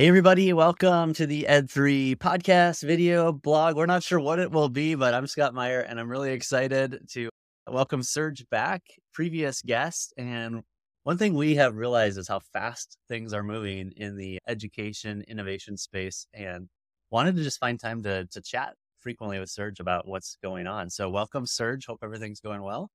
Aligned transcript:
Hey, 0.00 0.08
everybody, 0.08 0.50
welcome 0.54 1.12
to 1.12 1.26
the 1.26 1.44
Ed3 1.46 2.16
podcast, 2.16 2.82
video, 2.82 3.32
blog. 3.32 3.76
We're 3.76 3.84
not 3.84 4.02
sure 4.02 4.18
what 4.18 4.38
it 4.38 4.50
will 4.50 4.70
be, 4.70 4.94
but 4.94 5.12
I'm 5.12 5.26
Scott 5.26 5.52
Meyer 5.52 5.80
and 5.80 6.00
I'm 6.00 6.08
really 6.08 6.32
excited 6.32 7.06
to 7.10 7.28
welcome 7.66 8.00
Serj 8.00 8.48
back, 8.48 8.80
previous 9.12 9.60
guest. 9.60 10.14
And 10.16 10.62
one 11.02 11.18
thing 11.18 11.34
we 11.34 11.56
have 11.56 11.74
realized 11.74 12.16
is 12.16 12.28
how 12.28 12.40
fast 12.54 12.96
things 13.08 13.34
are 13.34 13.42
moving 13.42 13.92
in 13.94 14.16
the 14.16 14.38
education 14.48 15.22
innovation 15.28 15.76
space 15.76 16.26
and 16.32 16.70
wanted 17.10 17.36
to 17.36 17.42
just 17.42 17.60
find 17.60 17.78
time 17.78 18.02
to, 18.04 18.24
to 18.24 18.40
chat 18.40 18.76
frequently 19.00 19.38
with 19.38 19.50
Serj 19.50 19.80
about 19.80 20.08
what's 20.08 20.38
going 20.42 20.66
on. 20.66 20.88
So, 20.88 21.10
welcome, 21.10 21.44
Serj. 21.44 21.86
Hope 21.86 21.98
everything's 22.02 22.40
going 22.40 22.62
well. 22.62 22.90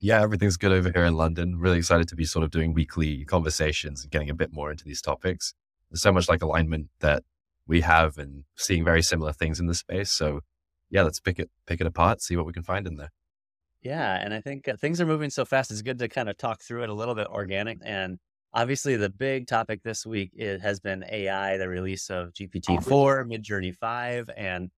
Yeah, 0.00 0.22
everything's 0.22 0.56
good 0.56 0.72
over 0.72 0.90
here 0.90 1.04
in 1.04 1.14
London. 1.14 1.58
Really 1.58 1.76
excited 1.76 2.08
to 2.08 2.16
be 2.16 2.24
sort 2.24 2.42
of 2.42 2.50
doing 2.50 2.72
weekly 2.72 3.26
conversations 3.26 4.00
and 4.00 4.10
getting 4.10 4.30
a 4.30 4.34
bit 4.34 4.50
more 4.50 4.70
into 4.70 4.84
these 4.86 5.02
topics 5.02 5.52
there's 5.92 6.02
so 6.02 6.12
much 6.12 6.28
like 6.28 6.42
alignment 6.42 6.88
that 7.00 7.22
we 7.66 7.82
have 7.82 8.16
and 8.16 8.44
seeing 8.56 8.82
very 8.82 9.02
similar 9.02 9.32
things 9.32 9.60
in 9.60 9.66
the 9.66 9.74
space. 9.74 10.10
So 10.10 10.40
yeah, 10.90 11.02
let's 11.02 11.20
pick 11.20 11.38
it 11.38 11.50
pick 11.66 11.80
it 11.80 11.86
apart, 11.86 12.22
see 12.22 12.36
what 12.36 12.46
we 12.46 12.52
can 12.52 12.62
find 12.62 12.86
in 12.86 12.96
there. 12.96 13.10
Yeah, 13.82 14.18
and 14.20 14.32
I 14.32 14.40
think 14.40 14.68
uh, 14.68 14.76
things 14.76 15.00
are 15.00 15.06
moving 15.06 15.30
so 15.30 15.44
fast. 15.44 15.70
It's 15.70 15.82
good 15.82 15.98
to 15.98 16.08
kind 16.08 16.28
of 16.28 16.38
talk 16.38 16.62
through 16.62 16.84
it 16.84 16.88
a 16.88 16.94
little 16.94 17.14
bit 17.14 17.26
organic. 17.26 17.78
And 17.84 18.18
obviously, 18.54 18.96
the 18.96 19.10
big 19.10 19.46
topic 19.46 19.82
this 19.82 20.06
week 20.06 20.30
it 20.34 20.60
has 20.60 20.80
been 20.80 21.04
AI, 21.10 21.56
the 21.58 21.68
release 21.68 22.08
of 22.08 22.32
GPT 22.32 22.82
four, 22.82 23.24
Midjourney 23.24 23.74
five, 23.74 24.30
and 24.36 24.70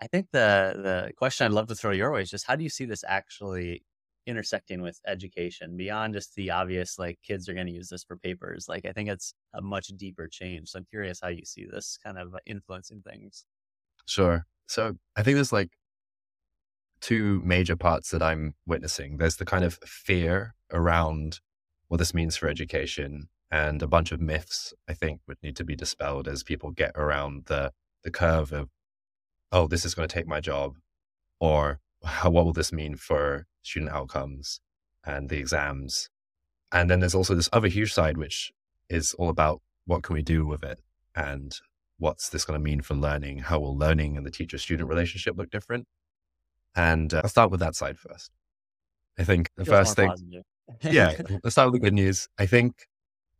I 0.00 0.06
think 0.06 0.28
the 0.32 0.74
the 0.76 1.12
question 1.16 1.44
I'd 1.44 1.52
love 1.52 1.68
to 1.68 1.74
throw 1.74 1.92
your 1.92 2.12
way 2.12 2.22
is 2.22 2.30
just 2.30 2.46
how 2.46 2.56
do 2.56 2.62
you 2.62 2.70
see 2.70 2.84
this 2.84 3.04
actually 3.06 3.82
intersecting 4.26 4.80
with 4.80 5.00
education 5.06 5.76
beyond 5.76 6.14
just 6.14 6.34
the 6.34 6.50
obvious 6.50 6.98
like 6.98 7.18
kids 7.26 7.48
are 7.48 7.54
going 7.54 7.66
to 7.66 7.72
use 7.72 7.88
this 7.88 8.04
for 8.04 8.16
papers 8.16 8.66
like 8.68 8.84
i 8.86 8.92
think 8.92 9.08
it's 9.08 9.34
a 9.54 9.60
much 9.60 9.88
deeper 9.96 10.26
change 10.26 10.68
so 10.68 10.78
i'm 10.78 10.86
curious 10.90 11.20
how 11.22 11.28
you 11.28 11.44
see 11.44 11.66
this 11.70 11.98
kind 12.02 12.18
of 12.18 12.34
uh, 12.34 12.38
influencing 12.46 13.02
things. 13.02 13.44
Sure 14.06 14.46
so 14.66 14.94
i 15.16 15.22
think 15.22 15.34
there's 15.34 15.52
like 15.52 15.70
two 17.00 17.42
major 17.44 17.76
parts 17.76 18.10
that 18.10 18.22
i'm 18.22 18.54
witnessing. 18.66 19.18
There's 19.18 19.36
the 19.36 19.44
kind 19.44 19.62
of 19.62 19.74
fear 19.84 20.54
around 20.72 21.40
what 21.88 21.98
this 21.98 22.14
means 22.14 22.34
for 22.34 22.48
education 22.48 23.28
and 23.50 23.82
a 23.82 23.86
bunch 23.86 24.10
of 24.10 24.20
myths 24.20 24.72
i 24.88 24.94
think 24.94 25.20
would 25.28 25.36
need 25.42 25.54
to 25.56 25.64
be 25.64 25.76
dispelled 25.76 26.26
as 26.26 26.42
people 26.42 26.70
get 26.70 26.92
around 26.96 27.44
the 27.46 27.72
the 28.02 28.10
curve 28.10 28.52
of 28.52 28.70
oh 29.52 29.66
this 29.66 29.84
is 29.84 29.94
going 29.94 30.08
to 30.08 30.14
take 30.14 30.26
my 30.26 30.40
job 30.40 30.76
or 31.40 31.78
how, 32.04 32.30
what 32.30 32.44
will 32.44 32.52
this 32.52 32.72
mean 32.72 32.96
for 32.96 33.46
student 33.62 33.92
outcomes 33.92 34.60
and 35.04 35.28
the 35.28 35.38
exams? 35.38 36.10
And 36.72 36.90
then 36.90 37.00
there's 37.00 37.14
also 37.14 37.34
this 37.34 37.48
other 37.52 37.68
huge 37.68 37.92
side, 37.92 38.16
which 38.16 38.52
is 38.88 39.14
all 39.14 39.28
about 39.28 39.60
what 39.86 40.02
can 40.02 40.14
we 40.14 40.22
do 40.22 40.46
with 40.46 40.62
it 40.64 40.80
and 41.14 41.54
what's 41.98 42.28
this 42.28 42.44
going 42.44 42.58
to 42.58 42.62
mean 42.62 42.80
for 42.80 42.94
learning? 42.94 43.38
How 43.38 43.60
will 43.60 43.76
learning 43.76 44.16
and 44.16 44.26
the 44.26 44.30
teacher 44.30 44.58
student 44.58 44.88
relationship 44.88 45.36
look 45.36 45.50
different? 45.50 45.86
And 46.74 47.14
uh, 47.14 47.20
I'll 47.22 47.30
start 47.30 47.50
with 47.50 47.60
that 47.60 47.76
side 47.76 47.98
first. 47.98 48.30
I 49.18 49.24
think 49.24 49.50
the 49.56 49.64
first 49.64 49.94
thing, 49.94 50.12
yeah, 50.82 51.12
let's 51.44 51.54
start 51.54 51.70
with 51.70 51.80
the 51.80 51.86
good 51.86 51.94
news. 51.94 52.28
I 52.38 52.46
think 52.46 52.86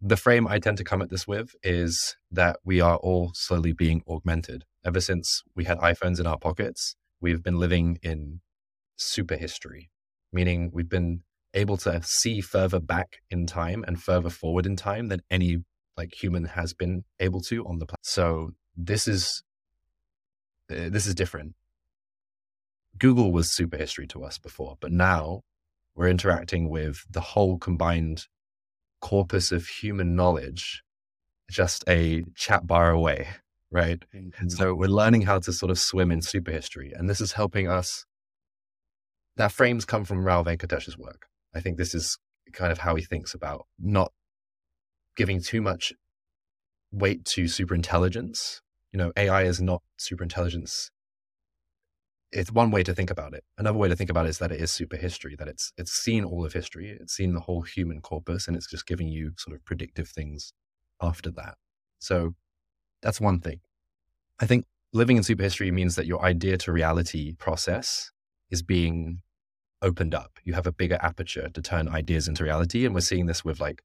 the 0.00 0.16
frame 0.16 0.46
I 0.46 0.58
tend 0.58 0.78
to 0.78 0.84
come 0.84 1.02
at 1.02 1.10
this 1.10 1.26
with 1.26 1.54
is 1.62 2.16
that 2.30 2.58
we 2.64 2.80
are 2.80 2.96
all 2.96 3.32
slowly 3.34 3.72
being 3.72 4.02
augmented. 4.08 4.64
Ever 4.84 5.00
since 5.00 5.42
we 5.56 5.64
had 5.64 5.78
iPhones 5.78 6.20
in 6.20 6.26
our 6.26 6.38
pockets, 6.38 6.94
we've 7.20 7.42
been 7.42 7.58
living 7.58 7.98
in 8.02 8.40
super 8.96 9.36
history, 9.36 9.90
meaning 10.32 10.70
we've 10.72 10.88
been 10.88 11.20
able 11.54 11.76
to 11.78 12.02
see 12.02 12.40
further 12.40 12.80
back 12.80 13.20
in 13.30 13.46
time 13.46 13.84
and 13.86 14.02
further 14.02 14.30
forward 14.30 14.66
in 14.66 14.76
time 14.76 15.08
than 15.08 15.22
any 15.30 15.58
like 15.96 16.12
human 16.12 16.44
has 16.44 16.74
been 16.74 17.04
able 17.20 17.40
to 17.40 17.64
on 17.66 17.78
the 17.78 17.86
planet. 17.86 18.00
So 18.02 18.50
this 18.76 19.06
is 19.06 19.42
uh, 20.70 20.88
this 20.90 21.06
is 21.06 21.14
different. 21.14 21.54
Google 22.98 23.32
was 23.32 23.52
super 23.52 23.76
history 23.76 24.06
to 24.08 24.24
us 24.24 24.38
before, 24.38 24.76
but 24.80 24.92
now 24.92 25.42
we're 25.94 26.08
interacting 26.08 26.68
with 26.68 27.04
the 27.10 27.20
whole 27.20 27.58
combined 27.58 28.26
corpus 29.00 29.52
of 29.52 29.66
human 29.66 30.16
knowledge 30.16 30.82
just 31.50 31.84
a 31.88 32.24
chat 32.34 32.66
bar 32.66 32.90
away, 32.90 33.28
right? 33.70 34.02
Mm-hmm. 34.14 34.48
So 34.48 34.74
we're 34.74 34.88
learning 34.88 35.22
how 35.22 35.38
to 35.40 35.52
sort 35.52 35.70
of 35.70 35.78
swim 35.78 36.10
in 36.10 36.22
super 36.22 36.50
history, 36.50 36.92
and 36.94 37.08
this 37.08 37.20
is 37.20 37.32
helping 37.32 37.68
us 37.68 38.06
that 39.36 39.52
frames 39.52 39.84
come 39.84 40.04
from 40.04 40.24
Rao 40.24 40.42
Venkatesh's 40.42 40.98
work. 40.98 41.26
I 41.54 41.60
think 41.60 41.76
this 41.76 41.94
is 41.94 42.18
kind 42.52 42.72
of 42.72 42.78
how 42.78 42.94
he 42.94 43.02
thinks 43.02 43.34
about 43.34 43.66
not 43.78 44.12
giving 45.16 45.40
too 45.40 45.60
much 45.60 45.92
weight 46.92 47.24
to 47.24 47.48
super 47.48 47.74
intelligence. 47.74 48.60
You 48.92 48.98
know, 48.98 49.12
AI 49.16 49.42
is 49.44 49.60
not 49.60 49.82
super 49.96 50.22
intelligence. 50.22 50.90
It's 52.30 52.50
one 52.50 52.70
way 52.70 52.82
to 52.82 52.94
think 52.94 53.10
about 53.10 53.34
it. 53.34 53.44
Another 53.58 53.78
way 53.78 53.88
to 53.88 53.96
think 53.96 54.10
about 54.10 54.26
it 54.26 54.30
is 54.30 54.38
that 54.38 54.50
it 54.52 54.60
is 54.60 54.70
super 54.70 54.96
history, 54.96 55.36
that 55.36 55.48
it's 55.48 55.72
it's 55.76 55.92
seen 55.92 56.24
all 56.24 56.44
of 56.44 56.52
history, 56.52 56.96
it's 57.00 57.14
seen 57.14 57.32
the 57.34 57.40
whole 57.40 57.62
human 57.62 58.00
corpus, 58.00 58.48
and 58.48 58.56
it's 58.56 58.68
just 58.68 58.86
giving 58.86 59.08
you 59.08 59.32
sort 59.38 59.54
of 59.56 59.64
predictive 59.64 60.08
things 60.08 60.52
after 61.00 61.30
that. 61.32 61.54
So 62.00 62.34
that's 63.02 63.20
one 63.20 63.40
thing. 63.40 63.60
I 64.40 64.46
think 64.46 64.66
living 64.92 65.16
in 65.16 65.22
super 65.22 65.42
history 65.42 65.70
means 65.70 65.94
that 65.94 66.06
your 66.06 66.22
idea 66.24 66.56
to 66.58 66.72
reality 66.72 67.34
process 67.34 68.10
is 68.54 68.62
being 68.62 69.20
opened 69.82 70.14
up. 70.14 70.32
You 70.44 70.54
have 70.54 70.66
a 70.66 70.72
bigger 70.72 70.98
aperture 71.10 71.48
to 71.50 71.60
turn 71.60 71.88
ideas 71.88 72.28
into 72.28 72.44
reality. 72.44 72.86
And 72.86 72.94
we're 72.94 73.10
seeing 73.12 73.26
this 73.26 73.44
with 73.44 73.60
like 73.60 73.82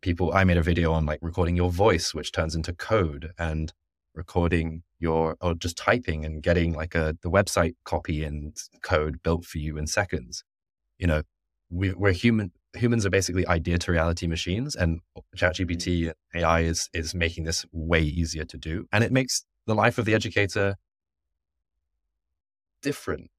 people. 0.00 0.32
I 0.32 0.44
made 0.44 0.56
a 0.56 0.62
video 0.62 0.92
on 0.92 1.04
like 1.04 1.18
recording 1.22 1.56
your 1.56 1.70
voice, 1.70 2.14
which 2.14 2.32
turns 2.32 2.54
into 2.54 2.72
code 2.72 3.32
and 3.38 3.72
recording 4.14 4.82
your 4.98 5.36
or 5.40 5.54
just 5.54 5.76
typing 5.76 6.24
and 6.24 6.42
getting 6.42 6.72
like 6.72 6.94
a 6.94 7.16
the 7.22 7.30
website 7.30 7.74
copy 7.84 8.24
and 8.24 8.56
code 8.82 9.22
built 9.22 9.44
for 9.44 9.58
you 9.58 9.76
in 9.76 9.86
seconds. 9.86 10.44
You 10.98 11.08
know, 11.08 11.22
we, 11.68 11.92
we're 11.92 12.12
human. 12.12 12.52
Humans 12.74 13.04
are 13.06 13.10
basically 13.10 13.46
idea 13.46 13.78
to 13.78 13.92
reality 13.92 14.26
machines, 14.26 14.74
and 14.74 15.00
mm-hmm. 15.18 15.44
ChatGPT 15.44 16.12
and 16.32 16.42
AI 16.42 16.60
is 16.60 16.88
is 16.94 17.14
making 17.14 17.44
this 17.44 17.66
way 17.72 18.02
easier 18.02 18.44
to 18.44 18.56
do, 18.56 18.86
and 18.92 19.04
it 19.04 19.12
makes 19.12 19.44
the 19.66 19.74
life 19.74 19.98
of 19.98 20.04
the 20.04 20.14
educator 20.14 20.76
different 22.82 23.30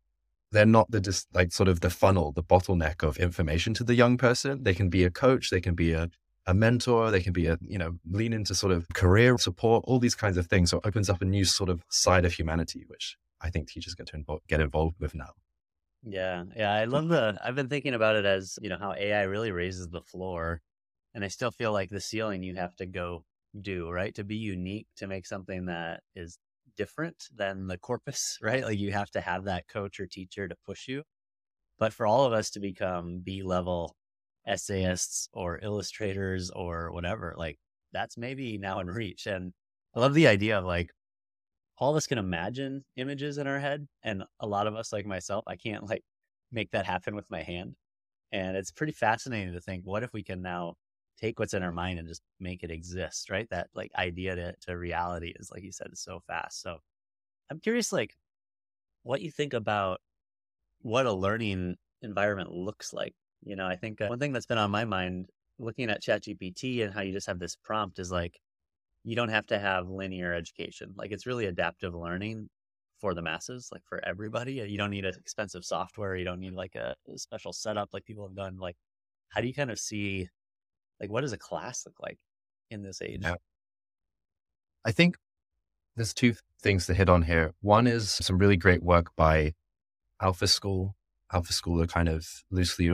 they're 0.57 0.66
not 0.66 0.90
the 0.90 1.00
just 1.00 1.28
like 1.35 1.51
sort 1.53 1.69
of 1.69 1.81
the 1.81 1.90
funnel, 1.91 2.31
the 2.31 2.41
bottleneck 2.41 3.03
of 3.03 3.18
information 3.18 3.75
to 3.75 3.84
the 3.84 3.94
young 3.94 4.18
person. 4.18 4.63
They 4.63 4.73
can 4.73 4.90
be 4.90 5.03
a 5.03 5.12
coach, 5.12 5.51
they 5.51 5.62
can 5.62 5.75
be 5.75 5.94
a, 5.94 6.09
a 6.47 6.56
mentor, 6.56 7.12
they 7.12 7.22
can 7.22 7.31
be 7.31 7.45
a, 7.45 7.59
you 7.62 7.78
know, 7.78 8.00
lean 8.09 8.34
into 8.34 8.56
sort 8.56 8.73
of 8.73 8.88
career 8.96 9.38
support, 9.38 9.84
all 9.85 10.00
these 10.00 10.16
kinds 10.16 10.35
of 10.35 10.47
things. 10.47 10.72
So 10.72 10.78
it 10.78 10.88
opens 10.88 11.12
up 11.12 11.22
a 11.22 11.25
new 11.25 11.46
sort 11.46 11.69
of 11.69 11.84
side 11.90 12.25
of 12.25 12.34
humanity, 12.34 12.85
which 12.88 13.17
I 13.40 13.51
think 13.51 13.69
teachers 13.69 13.94
get 13.94 14.07
to 14.07 14.17
invo- 14.17 14.40
get 14.47 14.59
involved 14.59 14.96
with 15.00 15.13
now. 15.13 15.34
Yeah. 16.01 16.46
Yeah. 16.56 16.73
I 16.73 16.85
love 16.85 17.07
the, 17.07 17.38
I've 17.44 17.56
been 17.56 17.69
thinking 17.69 17.94
about 17.94 18.16
it 18.16 18.25
as, 18.25 18.57
you 18.59 18.69
know, 18.69 18.79
how 18.79 18.94
AI 18.94 19.23
really 19.23 19.51
raises 19.51 19.90
the 19.90 20.01
floor. 20.01 20.62
And 21.13 21.23
I 21.23 21.28
still 21.28 21.51
feel 21.51 21.72
like 21.72 21.91
the 21.91 22.01
ceiling 22.01 22.41
you 22.41 22.56
have 22.56 22.75
to 22.78 22.88
go 22.88 23.25
do, 23.62 23.91
right? 23.91 24.16
To 24.16 24.23
be 24.23 24.38
unique, 24.38 24.88
to 24.96 25.06
make 25.06 25.28
something 25.28 25.66
that 25.66 26.01
is 26.16 26.40
different 26.78 27.26
than 27.36 27.68
the 27.68 27.78
corpus, 27.78 28.38
right? 28.44 28.64
Like 28.64 28.80
you 28.80 28.92
have 28.92 29.12
to 29.12 29.22
have 29.22 29.46
that 29.46 29.68
coach 29.68 30.00
or 30.00 30.08
teacher 30.08 30.48
to 30.48 30.56
push 30.66 30.88
you. 30.88 31.04
But 31.80 31.94
for 31.94 32.08
all 32.08 32.26
of 32.26 32.34
us 32.34 32.50
to 32.52 32.60
become 32.60 33.20
B 33.24 33.44
level 33.44 33.96
essayists 34.48 35.30
or 35.34 35.60
illustrators 35.62 36.50
or 36.52 36.92
whatever, 36.92 37.36
like 37.38 37.60
that's 37.94 38.18
maybe 38.18 38.58
now 38.58 38.80
in 38.80 38.88
reach. 38.88 39.28
And 39.28 39.54
I 39.96 40.00
love 40.00 40.14
the 40.14 40.28
idea 40.28 40.58
of 40.60 40.66
like 40.66 40.92
all 41.78 41.92
of 41.92 41.98
us 41.98 42.08
can 42.08 42.18
imagine 42.18 42.84
images 42.96 43.38
in 43.38 43.48
our 43.48 43.59
head. 43.59 43.88
And 44.04 44.24
a 44.40 44.48
lot 44.48 44.68
of 44.68 44.76
us, 44.76 44.92
like 44.94 45.06
myself, 45.06 45.44
I 45.48 45.56
can't 45.56 45.88
like 45.88 46.04
make 46.52 46.72
that 46.72 46.86
happen 46.86 47.16
with 47.16 47.30
my 47.30 47.44
hand. 47.44 47.76
And 48.32 48.58
it's 48.58 48.72
pretty 48.72 48.94
fascinating 48.94 49.54
to 49.54 49.62
think 49.62 49.84
what 49.86 50.04
if 50.04 50.14
we 50.14 50.24
can 50.24 50.42
now 50.42 50.76
take 51.19 51.40
what's 51.40 51.53
in 51.53 51.64
our 51.64 51.72
mind 51.72 51.99
and 51.99 52.08
just 52.08 52.22
make 52.40 52.64
it 52.64 52.72
exist, 52.72 53.29
right? 53.29 53.49
That 53.49 53.67
like 53.73 53.91
idea 53.97 54.35
to, 54.35 54.53
to 54.67 54.78
reality 54.78 55.34
is 55.40 55.52
like 55.52 55.64
you 55.64 55.72
said, 55.72 55.90
so 55.93 56.22
fast. 56.28 56.61
So 56.61 56.78
I'm 57.49 57.59
curious, 57.59 57.91
like 57.91 58.16
what 59.03 59.22
you 59.22 59.31
think 59.31 59.53
about 59.53 60.02
what 60.81 61.05
a 61.05 61.14
learning 61.14 61.75
environment 62.02 62.52
looks 62.52 62.93
like. 62.93 63.14
You 63.43 63.55
know, 63.55 63.67
I 63.67 63.75
think 63.75 64.02
uh, 64.02 64.08
one 64.08 64.19
thing 64.19 64.34
that's 64.34 64.46
been 64.46 64.58
on 64.58 64.72
my 64.72 64.85
mind 64.85 65.28
looking 65.59 65.90
at 65.90 66.03
ChatGPT 66.03 66.84
and 66.84 66.93
how 66.93 67.02
you 67.02 67.14
just 67.14 67.28
have 67.28 67.40
this 67.40 67.55
prompt 67.55 67.99
is 67.99 68.11
like, 68.11 68.40
you 69.03 69.16
don't 69.16 69.29
have 69.29 69.47
to 69.47 69.58
have 69.58 69.90
linear 69.90 70.34
education. 70.34 70.93
Like 70.96 71.11
it's 71.11 71.25
really 71.25 71.46
adaptive 71.46 71.96
learning 71.96 72.49
for 72.99 73.13
the 73.13 73.22
masses, 73.22 73.70
like 73.72 73.84
for 73.85 74.05
everybody. 74.05 74.53
You 74.53 74.78
don't 74.78 74.91
need 74.91 75.05
expensive 75.05 75.63
software. 75.63 76.16
You 76.16 76.25
don't 76.25 76.40
need 76.40 76.53
like 76.53 76.75
a 76.75 76.96
special 77.16 77.53
setup 77.53 77.90
like 77.93 78.05
people 78.05 78.28
have 78.28 78.35
done. 78.35 78.58
Like, 78.58 78.75
how 79.29 79.41
do 79.41 79.47
you 79.47 79.53
kind 79.53 79.72
of 79.72 79.79
see 79.79 80.29
like 80.99 81.09
what 81.09 81.22
does 81.22 81.34
a 81.34 81.38
class 81.38 81.85
look 81.85 81.96
like 82.02 82.17
in 82.70 82.84
this 82.84 83.02
age 83.02 83.22
yeah. 83.22 83.35
i 84.85 84.91
think 84.91 85.17
there's 85.96 86.14
two 86.14 86.34
things 86.61 86.85
to 86.85 86.94
hit 86.94 87.09
on 87.09 87.23
here 87.23 87.53
one 87.61 87.88
is 87.88 88.11
some 88.11 88.38
really 88.38 88.58
great 88.58 88.84
work 88.84 89.16
by 89.16 89.53
alpha 90.22 90.47
school 90.47 90.96
alpha 91.32 91.53
school 91.53 91.82
are 91.82 91.88
kind 91.88 92.09
of 92.09 92.44
loosely 92.52 92.90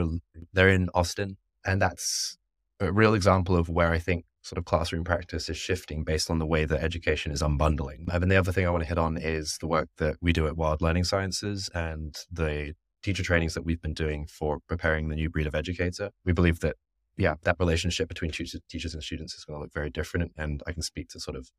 they're 0.52 0.68
in 0.68 0.88
austin 0.94 1.36
and 1.64 1.80
that's 1.80 2.36
a 2.80 2.92
real 2.92 3.14
example 3.14 3.56
of 3.56 3.68
where 3.68 3.92
i 3.92 3.98
think 3.98 4.24
sort 4.44 4.58
of 4.58 4.64
classroom 4.66 5.04
practice 5.04 5.48
is 5.48 5.56
shifting 5.56 6.04
based 6.04 6.30
on 6.30 6.38
the 6.38 6.46
way 6.46 6.66
that 6.66 6.82
education 6.82 7.32
is 7.32 7.40
unbundling. 7.42 8.06
And 8.12 8.22
then 8.22 8.28
the 8.28 8.36
other 8.36 8.52
thing 8.52 8.66
I 8.66 8.70
want 8.70 8.82
to 8.82 8.88
hit 8.88 8.98
on 8.98 9.16
is 9.16 9.56
the 9.58 9.66
work 9.66 9.88
that 9.96 10.16
we 10.20 10.32
do 10.32 10.46
at 10.46 10.56
Wild 10.56 10.82
Learning 10.82 11.02
Sciences 11.02 11.70
and 11.74 12.14
the 12.30 12.74
teacher 13.02 13.22
trainings 13.22 13.54
that 13.54 13.64
we've 13.64 13.80
been 13.80 13.94
doing 13.94 14.26
for 14.26 14.58
preparing 14.68 15.08
the 15.08 15.16
new 15.16 15.30
breed 15.30 15.46
of 15.46 15.54
educator. 15.54 16.10
We 16.24 16.32
believe 16.32 16.60
that, 16.60 16.76
yeah, 17.16 17.34
that 17.44 17.56
relationship 17.58 18.08
between 18.08 18.30
teachers 18.30 18.94
and 18.94 19.02
students 19.02 19.34
is 19.34 19.44
going 19.44 19.58
to 19.58 19.62
look 19.62 19.72
very 19.72 19.90
different. 19.90 20.32
And 20.36 20.62
I 20.66 20.72
can 20.72 20.82
speak 20.82 21.08
to 21.10 21.20
sort 21.20 21.36
of, 21.36 21.50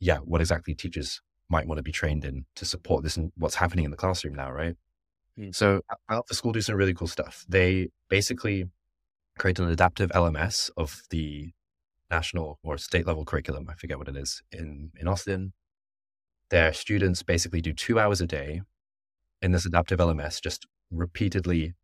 yeah, 0.00 0.18
what 0.18 0.40
exactly 0.40 0.74
teachers 0.74 1.20
might 1.48 1.66
want 1.66 1.78
to 1.78 1.82
be 1.82 1.92
trained 1.92 2.24
in 2.24 2.46
to 2.56 2.64
support 2.64 3.02
this 3.02 3.16
and 3.16 3.32
what's 3.36 3.56
happening 3.56 3.84
in 3.84 3.90
the 3.90 3.96
classroom 3.96 4.34
now, 4.34 4.50
right? 4.50 4.76
Mm. 5.38 5.54
So 5.54 5.80
Alpha 6.08 6.34
School 6.34 6.52
do 6.52 6.60
some 6.60 6.76
really 6.76 6.94
cool 6.94 7.08
stuff. 7.08 7.44
They 7.48 7.88
basically 8.08 8.66
create 9.38 9.58
an 9.58 9.68
adaptive 9.68 10.10
LMS 10.10 10.70
of 10.76 11.02
the 11.10 11.52
national 12.10 12.58
or 12.62 12.78
state 12.78 13.06
level 13.06 13.24
curriculum. 13.24 13.66
I 13.68 13.74
forget 13.74 13.98
what 13.98 14.08
it 14.08 14.16
is 14.16 14.42
in, 14.52 14.90
in 14.98 15.08
Austin. 15.08 15.52
Their 16.50 16.72
students 16.72 17.22
basically 17.22 17.60
do 17.60 17.72
two 17.72 17.98
hours 17.98 18.20
a 18.20 18.26
day 18.26 18.62
in 19.42 19.52
this 19.52 19.66
adaptive 19.66 19.98
LMS, 19.98 20.40
just 20.40 20.66
repeatedly 20.90 21.74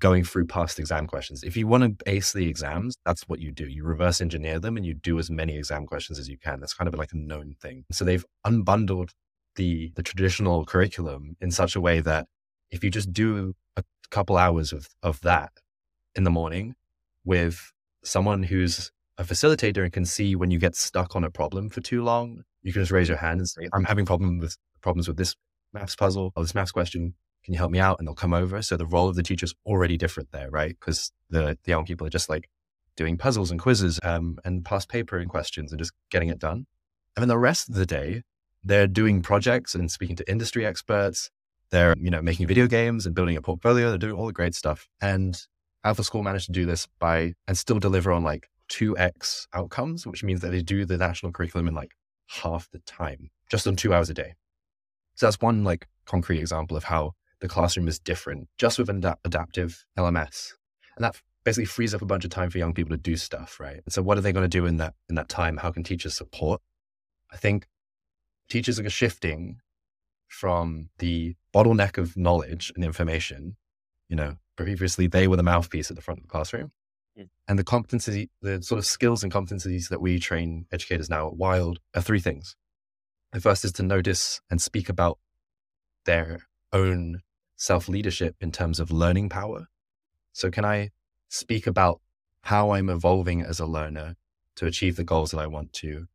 going 0.00 0.24
through 0.24 0.46
past 0.46 0.78
exam 0.78 1.06
questions. 1.06 1.42
If 1.42 1.56
you 1.56 1.66
want 1.66 1.98
to 1.98 2.10
ace 2.10 2.32
the 2.32 2.48
exams, 2.48 2.96
that's 3.04 3.22
what 3.22 3.40
you 3.40 3.50
do. 3.50 3.66
You 3.66 3.84
reverse 3.84 4.20
engineer 4.20 4.60
them 4.60 4.76
and 4.76 4.86
you 4.86 4.94
do 4.94 5.18
as 5.18 5.30
many 5.30 5.56
exam 5.56 5.86
questions 5.86 6.18
as 6.18 6.28
you 6.28 6.38
can. 6.38 6.60
That's 6.60 6.74
kind 6.74 6.88
of 6.88 6.94
like 6.94 7.12
a 7.12 7.16
known 7.16 7.54
thing. 7.60 7.84
So 7.92 8.04
they've 8.04 8.24
unbundled 8.46 9.10
the 9.56 9.92
the 9.96 10.02
traditional 10.02 10.64
curriculum 10.64 11.36
in 11.40 11.50
such 11.50 11.74
a 11.74 11.80
way 11.80 12.00
that 12.00 12.26
if 12.70 12.84
you 12.84 12.90
just 12.90 13.12
do 13.12 13.54
a 13.76 13.84
couple 14.10 14.36
hours 14.36 14.72
of, 14.72 14.88
of 15.02 15.20
that 15.22 15.52
in 16.14 16.24
the 16.24 16.30
morning 16.30 16.74
with 17.24 17.72
someone 18.04 18.42
who's 18.42 18.90
a 19.18 19.24
facilitator 19.24 19.82
and 19.82 19.92
can 19.92 20.04
see 20.04 20.36
when 20.36 20.50
you 20.50 20.58
get 20.58 20.76
stuck 20.76 21.16
on 21.16 21.24
a 21.24 21.30
problem 21.30 21.68
for 21.68 21.80
too 21.80 22.02
long, 22.02 22.44
you 22.62 22.72
can 22.72 22.82
just 22.82 22.92
raise 22.92 23.08
your 23.08 23.18
hand 23.18 23.40
and 23.40 23.48
say, 23.48 23.68
I'm 23.72 23.84
having 23.84 24.06
problem 24.06 24.38
with 24.38 24.56
problems 24.80 25.08
with 25.08 25.16
this 25.16 25.34
maths 25.72 25.96
puzzle 25.96 26.32
or 26.36 26.42
this 26.42 26.54
maths 26.54 26.72
question. 26.72 27.14
Can 27.48 27.54
you 27.54 27.58
help 27.60 27.72
me 27.72 27.78
out? 27.78 27.98
And 27.98 28.06
they'll 28.06 28.14
come 28.14 28.34
over. 28.34 28.60
So 28.60 28.76
the 28.76 28.84
role 28.84 29.08
of 29.08 29.16
the 29.16 29.22
teacher 29.22 29.44
is 29.44 29.54
already 29.64 29.96
different 29.96 30.32
there, 30.32 30.50
right? 30.50 30.76
Because 30.78 31.12
the, 31.30 31.56
the 31.64 31.70
young 31.70 31.86
people 31.86 32.06
are 32.06 32.10
just 32.10 32.28
like 32.28 32.50
doing 32.94 33.16
puzzles 33.16 33.50
and 33.50 33.58
quizzes 33.58 33.98
um, 34.02 34.36
and 34.44 34.66
past 34.66 34.90
paper 34.90 35.16
and 35.16 35.30
questions 35.30 35.72
and 35.72 35.78
just 35.78 35.92
getting 36.10 36.28
it 36.28 36.38
done. 36.38 36.66
And 37.16 37.22
then 37.22 37.28
the 37.28 37.38
rest 37.38 37.70
of 37.70 37.74
the 37.74 37.86
day, 37.86 38.20
they're 38.62 38.86
doing 38.86 39.22
projects 39.22 39.74
and 39.74 39.90
speaking 39.90 40.14
to 40.16 40.30
industry 40.30 40.66
experts. 40.66 41.30
They're, 41.70 41.94
you 41.98 42.10
know, 42.10 42.20
making 42.20 42.48
video 42.48 42.66
games 42.66 43.06
and 43.06 43.14
building 43.14 43.38
a 43.38 43.40
portfolio. 43.40 43.88
They're 43.88 43.96
doing 43.96 44.12
all 44.12 44.26
the 44.26 44.32
great 44.34 44.54
stuff. 44.54 44.86
And 45.00 45.40
Alpha 45.84 46.04
School 46.04 46.22
managed 46.22 46.46
to 46.48 46.52
do 46.52 46.66
this 46.66 46.86
by 46.98 47.32
and 47.46 47.56
still 47.56 47.78
deliver 47.78 48.12
on 48.12 48.24
like 48.24 48.50
2x 48.70 49.46
outcomes, 49.54 50.06
which 50.06 50.22
means 50.22 50.42
that 50.42 50.50
they 50.50 50.60
do 50.60 50.84
the 50.84 50.98
national 50.98 51.32
curriculum 51.32 51.66
in 51.66 51.74
like 51.74 51.92
half 52.26 52.68
the 52.72 52.80
time, 52.80 53.30
just 53.50 53.66
on 53.66 53.74
two 53.74 53.94
hours 53.94 54.10
a 54.10 54.14
day. 54.14 54.34
So 55.14 55.24
that's 55.24 55.40
one 55.40 55.64
like 55.64 55.88
concrete 56.04 56.40
example 56.40 56.76
of 56.76 56.84
how 56.84 57.14
the 57.40 57.48
classroom 57.48 57.88
is 57.88 57.98
different 57.98 58.48
just 58.58 58.78
with 58.78 58.88
an 58.90 59.04
adaptive 59.24 59.84
LMS. 59.96 60.52
And 60.96 61.04
that 61.04 61.20
basically 61.44 61.66
frees 61.66 61.94
up 61.94 62.02
a 62.02 62.06
bunch 62.06 62.24
of 62.24 62.30
time 62.30 62.50
for 62.50 62.58
young 62.58 62.74
people 62.74 62.90
to 62.90 63.02
do 63.02 63.16
stuff, 63.16 63.60
right? 63.60 63.80
And 63.84 63.92
so 63.92 64.02
what 64.02 64.18
are 64.18 64.20
they 64.20 64.32
going 64.32 64.44
to 64.44 64.48
do 64.48 64.66
in 64.66 64.76
that 64.78 64.94
in 65.08 65.14
that 65.14 65.28
time? 65.28 65.58
How 65.58 65.70
can 65.70 65.84
teachers 65.84 66.16
support? 66.16 66.60
I 67.32 67.36
think 67.36 67.66
teachers 68.48 68.80
are 68.80 68.90
shifting 68.90 69.60
from 70.28 70.90
the 70.98 71.36
bottleneck 71.54 71.96
of 71.98 72.16
knowledge 72.16 72.72
and 72.74 72.84
information, 72.84 73.56
you 74.08 74.16
know, 74.16 74.36
previously 74.56 75.06
they 75.06 75.28
were 75.28 75.36
the 75.36 75.42
mouthpiece 75.42 75.90
at 75.90 75.96
the 75.96 76.02
front 76.02 76.18
of 76.18 76.24
the 76.24 76.30
classroom 76.30 76.72
hmm. 77.16 77.24
and 77.46 77.58
the 77.58 77.64
competency, 77.64 78.30
the 78.42 78.62
sort 78.62 78.78
of 78.78 78.84
skills 78.84 79.22
and 79.22 79.32
competencies 79.32 79.88
that 79.88 80.00
we 80.00 80.18
train 80.18 80.66
educators 80.72 81.08
now 81.08 81.28
at 81.28 81.36
Wild 81.36 81.78
are 81.94 82.02
three 82.02 82.20
things. 82.20 82.56
The 83.32 83.40
first 83.40 83.64
is 83.64 83.72
to 83.72 83.82
notice 83.82 84.40
and 84.50 84.60
speak 84.60 84.88
about 84.88 85.18
their 86.06 86.40
own 86.72 87.20
self 87.58 87.88
leadership 87.88 88.36
in 88.40 88.50
terms 88.50 88.80
of 88.80 88.90
learning 88.90 89.28
power. 89.28 89.66
So, 90.32 90.50
can 90.50 90.64
I 90.64 90.90
speak 91.28 91.66
about 91.66 92.00
how 92.42 92.70
I'm 92.70 92.88
evolving 92.88 93.42
as 93.42 93.60
a 93.60 93.66
learner 93.66 94.16
to 94.56 94.66
achieve 94.66 94.96
the 94.96 95.04
goals 95.04 95.32
that 95.32 95.40
I 95.40 95.46
want 95.46 95.74
to? 95.74 96.06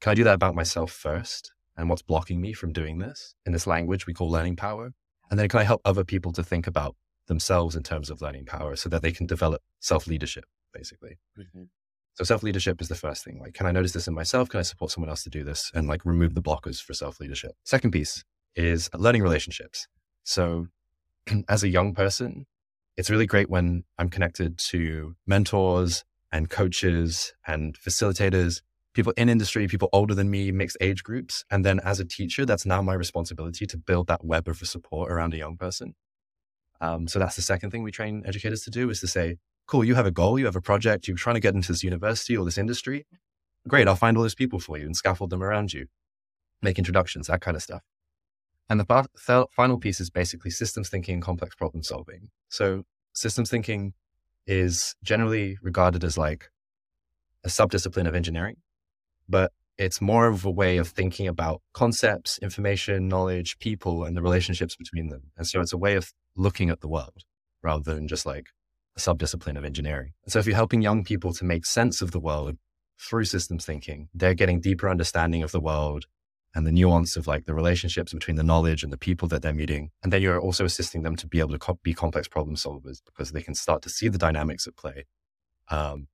Can 0.00 0.12
I 0.12 0.14
do 0.14 0.24
that 0.24 0.34
about 0.34 0.54
myself 0.54 0.90
first 0.90 1.52
and 1.76 1.90
what's 1.90 2.02
blocking 2.02 2.40
me 2.40 2.54
from 2.54 2.72
doing 2.72 2.98
this 2.98 3.34
in 3.44 3.52
this 3.52 3.66
language 3.66 4.06
we 4.06 4.14
call 4.14 4.30
learning 4.30 4.56
power? 4.56 4.92
And 5.30 5.38
then 5.38 5.48
can 5.48 5.60
I 5.60 5.64
help 5.64 5.82
other 5.84 6.04
people 6.04 6.32
to 6.32 6.42
think 6.42 6.66
about 6.66 6.96
themselves 7.26 7.76
in 7.76 7.82
terms 7.82 8.10
of 8.10 8.22
learning 8.22 8.46
power 8.46 8.76
so 8.76 8.88
that 8.88 9.02
they 9.02 9.12
can 9.12 9.26
develop 9.26 9.62
self 9.80 10.06
leadership, 10.06 10.44
basically. 10.72 11.18
Mm-hmm. 11.38 11.64
So 12.14 12.24
self 12.24 12.42
leadership 12.42 12.80
is 12.80 12.88
the 12.88 12.94
first 12.94 13.24
thing. 13.24 13.38
Like, 13.40 13.54
can 13.54 13.66
I 13.66 13.72
notice 13.72 13.92
this 13.92 14.08
in 14.08 14.14
myself? 14.14 14.48
Can 14.48 14.60
I 14.60 14.62
support 14.62 14.90
someone 14.90 15.10
else 15.10 15.22
to 15.24 15.30
do 15.30 15.44
this 15.44 15.70
and 15.74 15.86
like 15.86 16.04
remove 16.04 16.34
the 16.34 16.42
blockers 16.42 16.80
for 16.80 16.94
self 16.94 17.20
leadership? 17.20 17.52
Second 17.64 17.90
piece 17.90 18.24
is 18.54 18.88
learning 18.94 19.22
relationships. 19.22 19.86
So 20.24 20.68
as 21.48 21.62
a 21.62 21.68
young 21.68 21.94
person, 21.94 22.46
it's 22.96 23.10
really 23.10 23.26
great 23.26 23.50
when 23.50 23.84
I'm 23.98 24.08
connected 24.08 24.58
to 24.70 25.16
mentors 25.26 26.04
and 26.32 26.48
coaches 26.48 27.32
and 27.46 27.78
facilitators, 27.78 28.62
people 28.94 29.12
in 29.16 29.28
industry, 29.28 29.66
people 29.68 29.88
older 29.92 30.14
than 30.14 30.30
me, 30.30 30.50
mixed 30.50 30.76
age 30.80 31.02
groups. 31.02 31.44
And 31.50 31.64
then 31.64 31.80
as 31.80 32.00
a 32.00 32.04
teacher, 32.04 32.46
that's 32.46 32.66
now 32.66 32.82
my 32.82 32.94
responsibility 32.94 33.66
to 33.66 33.76
build 33.76 34.06
that 34.08 34.24
web 34.24 34.48
of 34.48 34.58
support 34.58 35.10
around 35.10 35.34
a 35.34 35.38
young 35.38 35.56
person. 35.56 35.94
Um, 36.80 37.08
so 37.08 37.18
that's 37.18 37.36
the 37.36 37.42
second 37.42 37.70
thing 37.70 37.82
we 37.82 37.90
train 37.90 38.22
educators 38.26 38.62
to 38.62 38.70
do 38.70 38.90
is 38.90 39.00
to 39.00 39.06
say, 39.06 39.36
cool, 39.66 39.84
you 39.84 39.94
have 39.94 40.06
a 40.06 40.10
goal, 40.10 40.38
you 40.38 40.44
have 40.44 40.56
a 40.56 40.60
project, 40.60 41.08
you're 41.08 41.16
trying 41.16 41.34
to 41.34 41.40
get 41.40 41.54
into 41.54 41.72
this 41.72 41.82
university 41.82 42.36
or 42.36 42.44
this 42.44 42.58
industry. 42.58 43.06
Great, 43.66 43.88
I'll 43.88 43.96
find 43.96 44.16
all 44.16 44.22
those 44.22 44.34
people 44.34 44.60
for 44.60 44.78
you 44.78 44.86
and 44.86 44.96
scaffold 44.96 45.30
them 45.30 45.42
around 45.42 45.72
you, 45.72 45.86
make 46.62 46.78
introductions, 46.78 47.26
that 47.26 47.40
kind 47.40 47.56
of 47.56 47.62
stuff. 47.62 47.82
And 48.68 48.80
the 48.80 49.06
th- 49.26 49.46
final 49.52 49.78
piece 49.78 50.00
is 50.00 50.10
basically 50.10 50.50
systems 50.50 50.88
thinking 50.88 51.14
and 51.14 51.22
complex 51.22 51.54
problem 51.54 51.82
solving. 51.82 52.30
So 52.48 52.84
systems 53.12 53.50
thinking 53.50 53.94
is 54.46 54.94
generally 55.02 55.58
regarded 55.62 56.04
as 56.04 56.18
like 56.18 56.50
a 57.44 57.48
subdiscipline 57.48 58.08
of 58.08 58.14
engineering, 58.14 58.56
but 59.28 59.52
it's 59.78 60.00
more 60.00 60.26
of 60.26 60.44
a 60.44 60.50
way 60.50 60.78
of 60.78 60.88
thinking 60.88 61.28
about 61.28 61.60
concepts, 61.74 62.38
information, 62.38 63.08
knowledge, 63.08 63.58
people, 63.58 64.04
and 64.04 64.16
the 64.16 64.22
relationships 64.22 64.74
between 64.74 65.08
them. 65.08 65.30
And 65.36 65.46
so 65.46 65.60
it's 65.60 65.72
a 65.72 65.78
way 65.78 65.96
of 65.96 66.12
looking 66.34 66.70
at 66.70 66.80
the 66.80 66.88
world 66.88 67.24
rather 67.62 67.94
than 67.94 68.08
just 68.08 68.26
like 68.26 68.46
a 68.96 69.00
subdiscipline 69.00 69.58
of 69.58 69.64
engineering. 69.64 70.12
And 70.24 70.32
so 70.32 70.38
if 70.38 70.46
you're 70.46 70.56
helping 70.56 70.82
young 70.82 71.04
people 71.04 71.32
to 71.34 71.44
make 71.44 71.66
sense 71.66 72.00
of 72.00 72.12
the 72.12 72.20
world 72.20 72.56
through 72.98 73.24
systems 73.24 73.66
thinking, 73.66 74.08
they're 74.14 74.34
getting 74.34 74.60
deeper 74.60 74.88
understanding 74.88 75.42
of 75.42 75.52
the 75.52 75.60
world 75.60 76.06
and 76.56 76.66
the 76.66 76.72
nuance 76.72 77.16
of 77.18 77.26
like 77.26 77.44
the 77.44 77.52
relationships 77.52 78.14
between 78.14 78.36
the 78.36 78.42
knowledge 78.42 78.82
and 78.82 78.90
the 78.90 78.96
people 78.96 79.28
that 79.28 79.42
they're 79.42 79.52
meeting. 79.52 79.90
And 80.02 80.10
then 80.10 80.22
you're 80.22 80.40
also 80.40 80.64
assisting 80.64 81.02
them 81.02 81.14
to 81.16 81.26
be 81.26 81.38
able 81.38 81.50
to 81.50 81.58
co- 81.58 81.78
be 81.82 81.92
complex 81.92 82.28
problem 82.28 82.56
solvers 82.56 83.02
because 83.04 83.32
they 83.32 83.42
can 83.42 83.54
start 83.54 83.82
to 83.82 83.90
see 83.90 84.08
the 84.08 84.16
dynamics 84.16 84.66
at 84.66 84.74
play 84.74 85.04
um, 85.68 86.08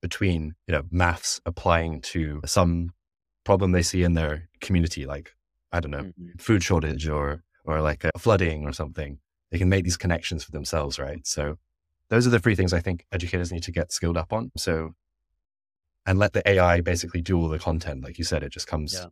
between, 0.00 0.54
you 0.68 0.72
know, 0.72 0.84
maths 0.92 1.40
applying 1.44 2.00
to 2.02 2.40
some 2.46 2.90
problem 3.42 3.72
they 3.72 3.82
see 3.82 4.04
in 4.04 4.14
their 4.14 4.48
community, 4.60 5.06
like, 5.06 5.34
I 5.72 5.80
don't 5.80 5.90
know, 5.90 6.04
mm-hmm. 6.04 6.38
food 6.38 6.62
shortage 6.62 7.08
or, 7.08 7.42
or 7.64 7.80
like 7.80 8.04
a 8.04 8.16
flooding 8.16 8.66
or 8.66 8.72
something. 8.72 9.18
They 9.50 9.58
can 9.58 9.68
make 9.68 9.82
these 9.82 9.96
connections 9.96 10.44
for 10.44 10.52
themselves, 10.52 11.00
right? 11.00 11.26
So 11.26 11.56
those 12.10 12.28
are 12.28 12.30
the 12.30 12.38
three 12.38 12.54
things 12.54 12.72
I 12.72 12.78
think 12.78 13.06
educators 13.10 13.50
need 13.50 13.64
to 13.64 13.72
get 13.72 13.90
skilled 13.90 14.16
up 14.16 14.32
on. 14.32 14.52
So, 14.56 14.94
and 16.06 16.16
let 16.16 16.32
the 16.32 16.48
AI 16.48 16.80
basically 16.80 17.22
do 17.22 17.36
all 17.36 17.48
the 17.48 17.58
content. 17.58 18.04
Like 18.04 18.18
you 18.18 18.24
said, 18.24 18.44
it 18.44 18.52
just 18.52 18.68
comes 18.68 18.94
yeah. 18.94 19.06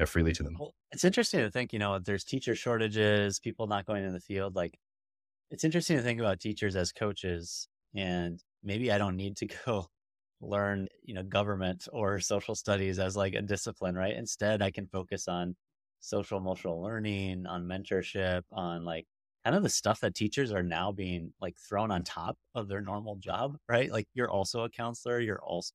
Know, 0.00 0.06
freely 0.06 0.32
to 0.32 0.42
them. 0.42 0.56
Well, 0.58 0.74
it's 0.92 1.04
interesting 1.04 1.40
to 1.40 1.50
think, 1.50 1.72
you 1.72 1.78
know, 1.78 1.98
there's 1.98 2.24
teacher 2.24 2.54
shortages, 2.54 3.38
people 3.38 3.66
not 3.66 3.86
going 3.86 4.04
in 4.04 4.12
the 4.12 4.20
field. 4.20 4.54
Like 4.54 4.78
it's 5.50 5.64
interesting 5.64 5.96
to 5.96 6.02
think 6.02 6.20
about 6.20 6.40
teachers 6.40 6.76
as 6.76 6.92
coaches 6.92 7.68
and 7.94 8.42
maybe 8.62 8.90
I 8.92 8.98
don't 8.98 9.16
need 9.16 9.36
to 9.38 9.46
go 9.66 9.86
learn, 10.40 10.88
you 11.02 11.14
know, 11.14 11.22
government 11.22 11.88
or 11.92 12.20
social 12.20 12.54
studies 12.54 12.98
as 12.98 13.16
like 13.16 13.34
a 13.34 13.42
discipline, 13.42 13.94
right? 13.94 14.16
Instead, 14.16 14.62
I 14.62 14.70
can 14.70 14.86
focus 14.86 15.28
on 15.28 15.56
social 16.00 16.38
emotional 16.38 16.82
learning, 16.82 17.46
on 17.46 17.64
mentorship, 17.64 18.42
on 18.52 18.84
like 18.84 19.06
kind 19.44 19.56
of 19.56 19.62
the 19.62 19.68
stuff 19.68 20.00
that 20.00 20.14
teachers 20.14 20.52
are 20.52 20.62
now 20.62 20.92
being 20.92 21.32
like 21.40 21.56
thrown 21.56 21.90
on 21.90 22.02
top 22.02 22.36
of 22.54 22.68
their 22.68 22.80
normal 22.80 23.16
job, 23.16 23.56
right? 23.68 23.90
Like 23.90 24.06
you're 24.14 24.30
also 24.30 24.64
a 24.64 24.70
counselor, 24.70 25.20
you're 25.20 25.42
also 25.42 25.72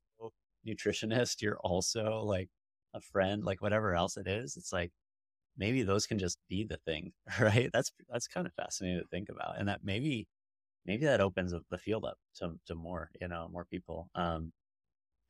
nutritionist, 0.68 1.42
you're 1.42 1.60
also 1.60 2.22
like 2.24 2.50
a 2.94 3.02
friend, 3.02 3.44
like 3.44 3.62
whatever 3.62 3.96
else 3.96 4.18
it 4.18 4.28
is. 4.28 4.58
It's 4.58 4.74
like 4.74 4.92
maybe 5.58 5.84
those 5.84 6.08
can 6.08 6.20
just 6.20 6.40
be 6.50 6.64
the 6.66 6.78
thing, 6.78 7.14
right? 7.40 7.70
That's 7.74 7.92
that's 8.10 8.28
kind 8.28 8.48
of 8.48 8.54
fascinating 8.54 9.02
to 9.02 9.08
think 9.08 9.30
about. 9.30 9.60
And 9.60 9.68
that 9.70 9.82
maybe 9.84 10.28
maybe 10.86 11.06
that 11.06 11.22
opens 11.22 11.54
the 11.72 11.78
field 11.78 12.06
up 12.06 12.18
to, 12.38 12.60
to 12.68 12.76
more, 12.76 13.12
you 13.22 13.28
know, 13.28 13.50
more 13.52 13.66
people. 13.66 14.10
Um, 14.16 14.54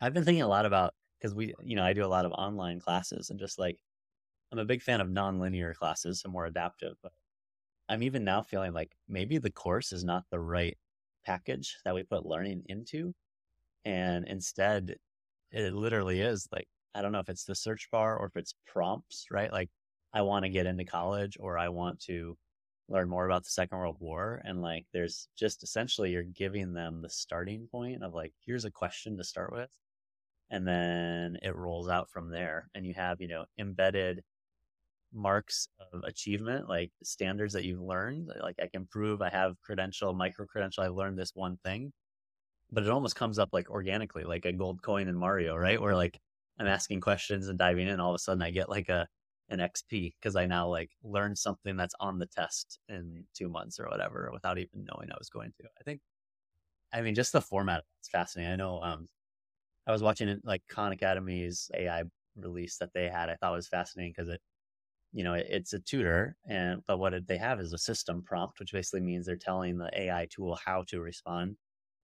I've 0.02 0.14
been 0.14 0.26
thinking 0.26 0.44
a 0.44 0.48
lot 0.48 0.66
about 0.66 0.94
because 1.20 1.36
we, 1.36 1.54
you 1.64 1.76
know, 1.76 1.84
I 1.84 1.94
do 1.94 2.06
a 2.06 2.08
lot 2.08 2.26
of 2.26 2.32
online 2.34 2.80
classes 2.80 3.30
and 3.30 3.40
just 3.40 3.60
like 3.60 3.78
I'm 4.52 4.60
a 4.60 4.66
big 4.66 4.82
fan 4.82 5.02
of 5.02 5.08
nonlinear 5.10 5.76
classes, 5.76 6.22
so 6.22 6.30
more 6.30 6.46
adaptive. 6.46 6.98
But 7.04 7.14
I'm 7.90 8.04
even 8.04 8.24
now 8.24 8.42
feeling 8.44 8.74
like 8.74 8.96
maybe 9.08 9.38
the 9.38 9.52
course 9.52 9.92
is 9.94 10.04
not 10.04 10.26
the 10.32 10.40
right 10.40 10.78
package 11.26 11.78
that 11.86 11.96
we 11.96 12.04
put 12.04 12.26
learning 12.26 12.64
into, 12.68 13.14
and 13.86 14.28
instead, 14.28 14.98
it 15.52 15.74
literally 15.74 16.22
is 16.22 16.48
like, 16.52 16.68
I 16.94 17.02
don't 17.02 17.12
know 17.12 17.20
if 17.20 17.30
it's 17.30 17.46
the 17.46 17.56
search 17.56 17.90
bar 17.92 18.18
or 18.18 18.28
if 18.28 18.36
it's 18.36 18.56
prompts, 18.68 19.28
right? 19.32 19.52
Like, 19.52 19.70
I 20.14 20.22
want 20.24 20.44
to 20.44 20.50
get 20.50 20.66
into 20.66 20.84
college 20.84 21.38
or 21.40 21.58
I 21.58 21.70
want 21.70 22.00
to 22.02 22.38
learn 22.90 23.10
more 23.10 23.26
about 23.26 23.44
the 23.44 23.50
Second 23.50 23.78
World 23.78 23.98
War. 24.00 24.42
And 24.44 24.62
like, 24.62 24.86
there's 24.94 25.30
just 25.38 25.64
essentially 25.64 26.12
you're 26.12 26.24
giving 26.24 26.74
them 26.74 27.02
the 27.02 27.10
starting 27.10 27.68
point 27.72 28.04
of 28.04 28.14
like, 28.14 28.34
here's 28.46 28.66
a 28.66 28.72
question 28.72 29.18
to 29.18 29.24
start 29.24 29.54
with. 29.54 29.70
And 30.50 30.68
then 30.68 31.38
it 31.42 31.56
rolls 31.56 31.88
out 31.88 32.10
from 32.10 32.30
there. 32.30 32.70
And 32.76 32.86
you 32.86 32.94
have, 32.96 33.22
you 33.22 33.30
know, 33.30 33.46
embedded 33.58 34.22
marks 35.14 35.70
of 35.94 36.04
achievement, 36.04 36.68
like 36.68 36.92
standards 37.04 37.54
that 37.54 37.64
you've 37.64 37.82
learned. 37.82 38.32
Like, 38.42 38.58
I 38.62 38.68
can 38.68 38.86
prove 38.86 39.22
I 39.22 39.30
have 39.30 39.62
credential, 39.62 40.14
micro 40.14 40.46
credential, 40.46 40.84
I 40.84 40.88
learned 40.88 41.18
this 41.18 41.32
one 41.34 41.58
thing. 41.64 41.94
But 42.74 42.84
it 42.84 42.90
almost 42.90 43.16
comes 43.16 43.40
up 43.40 43.50
like 43.54 43.70
organically, 43.70 44.24
like 44.24 44.46
a 44.46 44.54
gold 44.54 44.82
coin 44.82 45.08
in 45.08 45.16
Mario, 45.16 45.56
right? 45.56 45.82
Where 45.82 45.96
like 45.96 46.20
I'm 46.62 46.68
asking 46.68 47.02
questions 47.02 47.48
and 47.48 47.58
diving 47.58 47.88
in, 47.88 48.00
all 48.00 48.12
of 48.12 48.16
a 48.16 48.20
sudden 48.20 48.44
I 48.44 48.52
get 48.52 48.70
like 48.70 48.90
a 48.90 49.08
an 49.50 49.60
XP 49.60 50.16
because 50.20 50.36
I 50.36 50.46
now 50.46 50.68
like 50.70 50.92
learned 51.04 51.38
something 51.38 51.76
that's 51.76 51.96
on 52.00 52.20
the 52.20 52.28
test 52.28 52.80
in 52.88 53.26
two 53.36 53.50
months 53.50 53.80
or 53.80 53.88
whatever 53.90 54.30
without 54.32 54.58
even 54.58 54.86
knowing 54.86 55.12
I 55.12 55.18
was 55.20 55.30
going 55.30 55.52
to. 55.60 55.66
I 55.80 55.84
think, 55.84 56.00
I 56.94 57.02
mean, 57.02 57.16
just 57.16 57.34
the 57.34 57.42
format 57.42 57.84
is 58.04 58.10
fascinating. 58.10 58.54
I 58.54 58.56
know, 58.58 58.82
um, 58.82 59.08
I 59.88 59.92
was 59.92 60.04
watching 60.04 60.40
like 60.44 60.64
Khan 60.70 60.94
Academy's 60.94 61.70
AI 61.76 62.04
release 62.38 62.78
that 62.78 62.94
they 62.94 63.10
had. 63.10 63.30
I 63.30 63.36
thought 63.36 63.54
was 63.54 63.68
fascinating 63.68 64.14
because 64.16 64.30
it, 64.30 64.42
you 65.14 65.24
know, 65.24 65.34
it, 65.36 65.48
it's 65.50 65.74
a 65.74 65.80
tutor, 65.80 66.38
and 66.48 66.82
but 66.88 67.00
what 67.00 67.14
they 67.28 67.38
have 67.38 67.60
is 67.60 67.74
a 67.74 67.78
system 67.78 68.24
prompt, 68.24 68.60
which 68.60 68.74
basically 68.74 69.02
means 69.02 69.26
they're 69.26 69.36
telling 69.38 69.78
the 69.78 69.90
AI 70.00 70.28
tool 70.32 70.58
how 70.66 70.84
to 70.90 71.02
respond, 71.02 71.58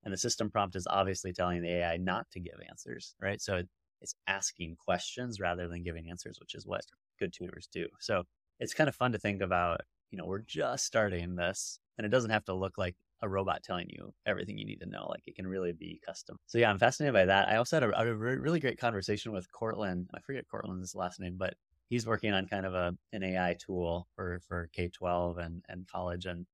and 0.03 0.13
the 0.13 0.17
system 0.17 0.49
prompt 0.51 0.75
is 0.75 0.87
obviously 0.89 1.33
telling 1.33 1.61
the 1.61 1.69
AI 1.69 1.97
not 1.97 2.27
to 2.31 2.39
give 2.39 2.55
answers, 2.69 3.15
right? 3.21 3.41
So 3.41 3.57
it, 3.57 3.69
it's 4.01 4.15
asking 4.27 4.77
questions 4.83 5.39
rather 5.39 5.67
than 5.67 5.83
giving 5.83 6.09
answers, 6.09 6.39
which 6.39 6.55
is 6.55 6.65
what 6.65 6.81
good 7.19 7.33
tutors 7.33 7.67
do. 7.71 7.87
So 7.99 8.23
it's 8.59 8.73
kind 8.73 8.87
of 8.87 8.95
fun 8.95 9.11
to 9.11 9.19
think 9.19 9.41
about, 9.41 9.81
you 10.11 10.17
know, 10.17 10.25
we're 10.25 10.39
just 10.39 10.85
starting 10.85 11.35
this 11.35 11.79
and 11.97 12.05
it 12.05 12.09
doesn't 12.09 12.31
have 12.31 12.45
to 12.45 12.53
look 12.53 12.77
like 12.77 12.95
a 13.21 13.29
robot 13.29 13.63
telling 13.63 13.87
you 13.89 14.13
everything 14.25 14.57
you 14.57 14.65
need 14.65 14.79
to 14.81 14.89
know. 14.89 15.07
Like 15.09 15.23
it 15.25 15.35
can 15.35 15.47
really 15.47 15.71
be 15.71 15.99
custom. 16.05 16.37
So 16.45 16.57
yeah, 16.57 16.69
I'm 16.69 16.77
fascinated 16.77 17.13
by 17.13 17.25
that. 17.25 17.49
I 17.49 17.57
also 17.57 17.77
had 17.77 17.83
a, 17.83 17.99
a 17.99 18.13
really 18.13 18.59
great 18.59 18.79
conversation 18.79 19.31
with 19.31 19.51
Cortland. 19.51 20.09
I 20.13 20.19
forget 20.19 20.47
Cortland's 20.49 20.95
last 20.95 21.19
name, 21.19 21.35
but 21.37 21.55
he's 21.89 22.05
working 22.05 22.33
on 22.33 22.47
kind 22.47 22.65
of 22.65 22.73
a 22.73 22.95
an 23.13 23.23
AI 23.23 23.55
tool 23.59 24.07
for 24.15 24.41
for 24.47 24.69
K 24.73 24.89
twelve 24.89 25.37
and 25.37 25.63
and 25.67 25.87
college, 25.87 26.25
and 26.25 26.45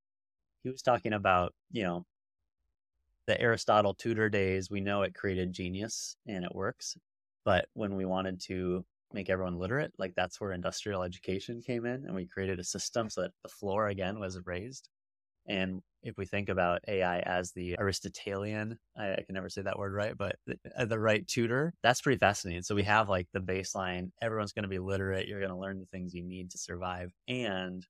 he 0.63 0.69
was 0.69 0.81
talking 0.81 1.13
about 1.13 1.53
you 1.71 1.83
know 1.83 2.05
the 3.27 3.39
Aristotle 3.39 3.93
tutor 3.93 4.29
days. 4.29 4.69
We 4.69 4.81
know 4.81 5.01
it 5.01 5.15
created 5.15 5.53
genius 5.53 6.15
and 6.27 6.43
it 6.45 6.55
works, 6.55 6.97
but 7.45 7.65
when 7.73 7.95
we 7.95 8.05
wanted 8.05 8.41
to 8.47 8.85
make 9.13 9.29
everyone 9.29 9.59
literate, 9.59 9.93
like 9.97 10.13
that's 10.15 10.41
where 10.41 10.51
industrial 10.51 11.03
education 11.03 11.61
came 11.61 11.85
in, 11.85 12.05
and 12.05 12.15
we 12.15 12.25
created 12.25 12.59
a 12.59 12.63
system 12.63 13.09
so 13.09 13.21
that 13.21 13.31
the 13.43 13.49
floor 13.49 13.87
again 13.87 14.19
was 14.19 14.39
raised. 14.45 14.89
And 15.45 15.81
if 16.03 16.17
we 16.17 16.25
think 16.25 16.49
about 16.49 16.81
AI 16.87 17.19
as 17.19 17.51
the 17.51 17.77
Aristotelian, 17.79 18.79
I, 18.97 19.13
I 19.13 19.23
can 19.25 19.35
never 19.35 19.49
say 19.49 19.61
that 19.61 19.77
word 19.77 19.93
right, 19.93 20.17
but 20.17 20.37
the, 20.47 20.57
uh, 20.77 20.85
the, 20.85 20.99
right 20.99 21.27
tutor, 21.27 21.73
that's 21.83 22.01
pretty 22.01 22.17
fascinating. 22.17 22.63
So 22.63 22.75
we 22.75 22.83
have 22.83 23.09
like 23.09 23.27
the 23.33 23.39
baseline, 23.39 24.11
everyone's 24.21 24.53
going 24.53 24.63
to 24.63 24.69
be 24.69 24.79
literate. 24.79 25.27
You're 25.27 25.39
going 25.39 25.51
to 25.51 25.57
learn 25.57 25.79
the 25.79 25.85
things 25.85 26.13
you 26.13 26.23
need 26.23 26.51
to 26.51 26.57
survive. 26.57 27.11
And 27.27 27.85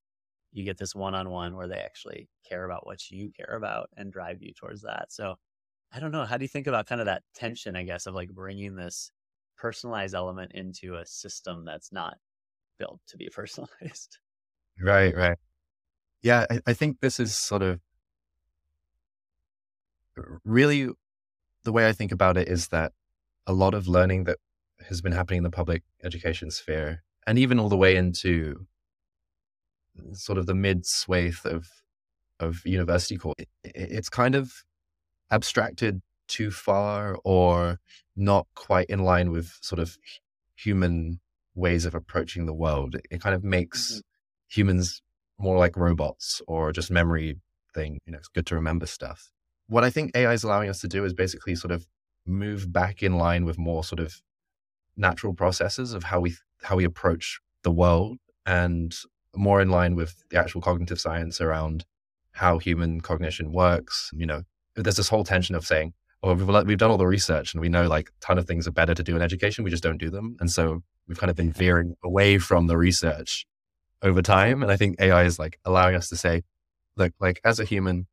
you 0.51 0.63
get 0.63 0.77
this 0.77 0.95
one 0.95 1.15
on 1.15 1.29
one 1.29 1.55
where 1.55 1.67
they 1.67 1.79
actually 1.79 2.27
care 2.47 2.65
about 2.65 2.85
what 2.85 3.09
you 3.09 3.31
care 3.35 3.55
about 3.55 3.89
and 3.97 4.13
drive 4.13 4.41
you 4.41 4.53
towards 4.53 4.81
that. 4.83 5.11
So 5.11 5.35
I 5.91 5.99
don't 5.99 6.11
know. 6.11 6.25
How 6.25 6.37
do 6.37 6.43
you 6.43 6.49
think 6.49 6.67
about 6.67 6.87
kind 6.87 7.01
of 7.01 7.05
that 7.05 7.23
tension, 7.35 7.75
I 7.75 7.83
guess, 7.83 8.05
of 8.05 8.15
like 8.15 8.29
bringing 8.29 8.75
this 8.75 9.11
personalized 9.63 10.13
element 10.13 10.51
into 10.53 10.95
a 10.95 11.05
system 11.05 11.63
that's 11.63 11.93
not 11.93 12.17
built 12.77 12.99
to 13.07 13.15
be 13.15 13.29
personalized. 13.33 14.17
Right, 14.79 15.15
right. 15.15 15.37
Yeah, 16.21 16.45
I, 16.51 16.59
I 16.67 16.73
think 16.73 16.99
this 16.99 17.17
is 17.19 17.33
sort 17.33 17.61
of 17.61 17.79
really 20.43 20.89
the 21.63 21.71
way 21.71 21.87
I 21.87 21.93
think 21.93 22.11
about 22.11 22.37
it 22.37 22.49
is 22.49 22.67
that 22.69 22.91
a 23.47 23.53
lot 23.53 23.73
of 23.73 23.87
learning 23.87 24.25
that 24.25 24.37
has 24.89 25.01
been 25.01 25.13
happening 25.13 25.37
in 25.37 25.43
the 25.43 25.49
public 25.49 25.83
education 26.03 26.51
sphere, 26.51 27.03
and 27.25 27.39
even 27.39 27.57
all 27.57 27.69
the 27.69 27.77
way 27.77 27.95
into 27.95 28.67
sort 30.11 30.37
of 30.37 30.45
the 30.45 30.55
mid 30.55 30.85
swathe 30.85 31.45
of 31.45 31.67
of 32.39 32.65
university 32.65 33.17
course, 33.17 33.35
it, 33.39 33.47
it's 33.63 34.09
kind 34.09 34.35
of 34.35 34.51
abstracted 35.31 36.01
too 36.27 36.51
far 36.51 37.17
or 37.23 37.79
not 38.15 38.47
quite 38.55 38.87
in 38.89 38.99
line 38.99 39.31
with 39.31 39.57
sort 39.61 39.79
of 39.79 39.97
human 40.55 41.19
ways 41.55 41.85
of 41.85 41.95
approaching 41.95 42.45
the 42.45 42.53
world. 42.53 42.95
It 43.09 43.21
kind 43.21 43.35
of 43.35 43.43
makes 43.43 43.93
mm-hmm. 43.93 43.99
humans 44.49 45.01
more 45.39 45.57
like 45.57 45.77
robots 45.77 46.41
or 46.47 46.71
just 46.71 46.91
memory 46.91 47.37
thing. 47.73 47.99
You 48.05 48.13
know, 48.13 48.19
it's 48.19 48.27
good 48.27 48.45
to 48.47 48.55
remember 48.55 48.85
stuff. 48.85 49.31
What 49.67 49.83
I 49.83 49.89
think 49.89 50.11
AI 50.15 50.33
is 50.33 50.43
allowing 50.43 50.69
us 50.69 50.81
to 50.81 50.87
do 50.87 51.05
is 51.05 51.13
basically 51.13 51.55
sort 51.55 51.71
of 51.71 51.87
move 52.25 52.71
back 52.71 53.03
in 53.03 53.17
line 53.17 53.45
with 53.45 53.57
more 53.57 53.83
sort 53.83 53.99
of 53.99 54.21
natural 54.95 55.33
processes 55.33 55.93
of 55.93 56.03
how 56.03 56.19
we 56.19 56.35
how 56.61 56.75
we 56.75 56.83
approach 56.83 57.39
the 57.63 57.71
world 57.71 58.17
and 58.45 58.95
more 59.35 59.61
in 59.61 59.69
line 59.69 59.95
with 59.95 60.23
the 60.29 60.37
actual 60.37 60.61
cognitive 60.61 60.99
science 60.99 61.41
around 61.41 61.85
how 62.33 62.57
human 62.57 63.01
cognition 63.01 63.51
works. 63.51 64.11
You 64.13 64.25
know, 64.25 64.43
there's 64.75 64.95
this 64.95 65.09
whole 65.09 65.23
tension 65.23 65.55
of 65.55 65.65
saying, 65.65 65.93
or 66.23 66.35
we've, 66.35 66.65
we've 66.65 66.77
done 66.77 66.89
all 66.89 66.97
the 66.97 67.05
research 67.05 67.53
and 67.53 67.61
we 67.61 67.69
know 67.69 67.85
like 67.87 68.07
a 68.07 68.25
ton 68.25 68.37
of 68.37 68.47
things 68.47 68.65
are 68.65 68.71
better 68.71 68.95
to 68.95 69.03
do 69.03 69.15
in 69.15 69.21
education. 69.21 69.63
We 69.63 69.69
just 69.69 69.83
don't 69.83 69.97
do 69.97 70.09
them. 70.09 70.37
And 70.39 70.49
so 70.49 70.81
we've 71.07 71.19
kind 71.19 71.29
of 71.29 71.35
been 71.35 71.51
veering 71.51 71.95
away 72.01 72.39
from 72.39 72.67
the 72.67 72.77
research 72.77 73.45
over 74.01 74.21
time. 74.21 74.63
And 74.63 74.71
I 74.71 74.77
think 74.77 74.95
AI 74.99 75.23
is 75.23 75.37
like 75.37 75.59
allowing 75.65 75.95
us 75.95 76.07
to 76.09 76.15
say, 76.15 76.43
look, 76.95 77.11
like 77.19 77.41
as 77.43 77.59
a 77.59 77.65
human, 77.65 78.07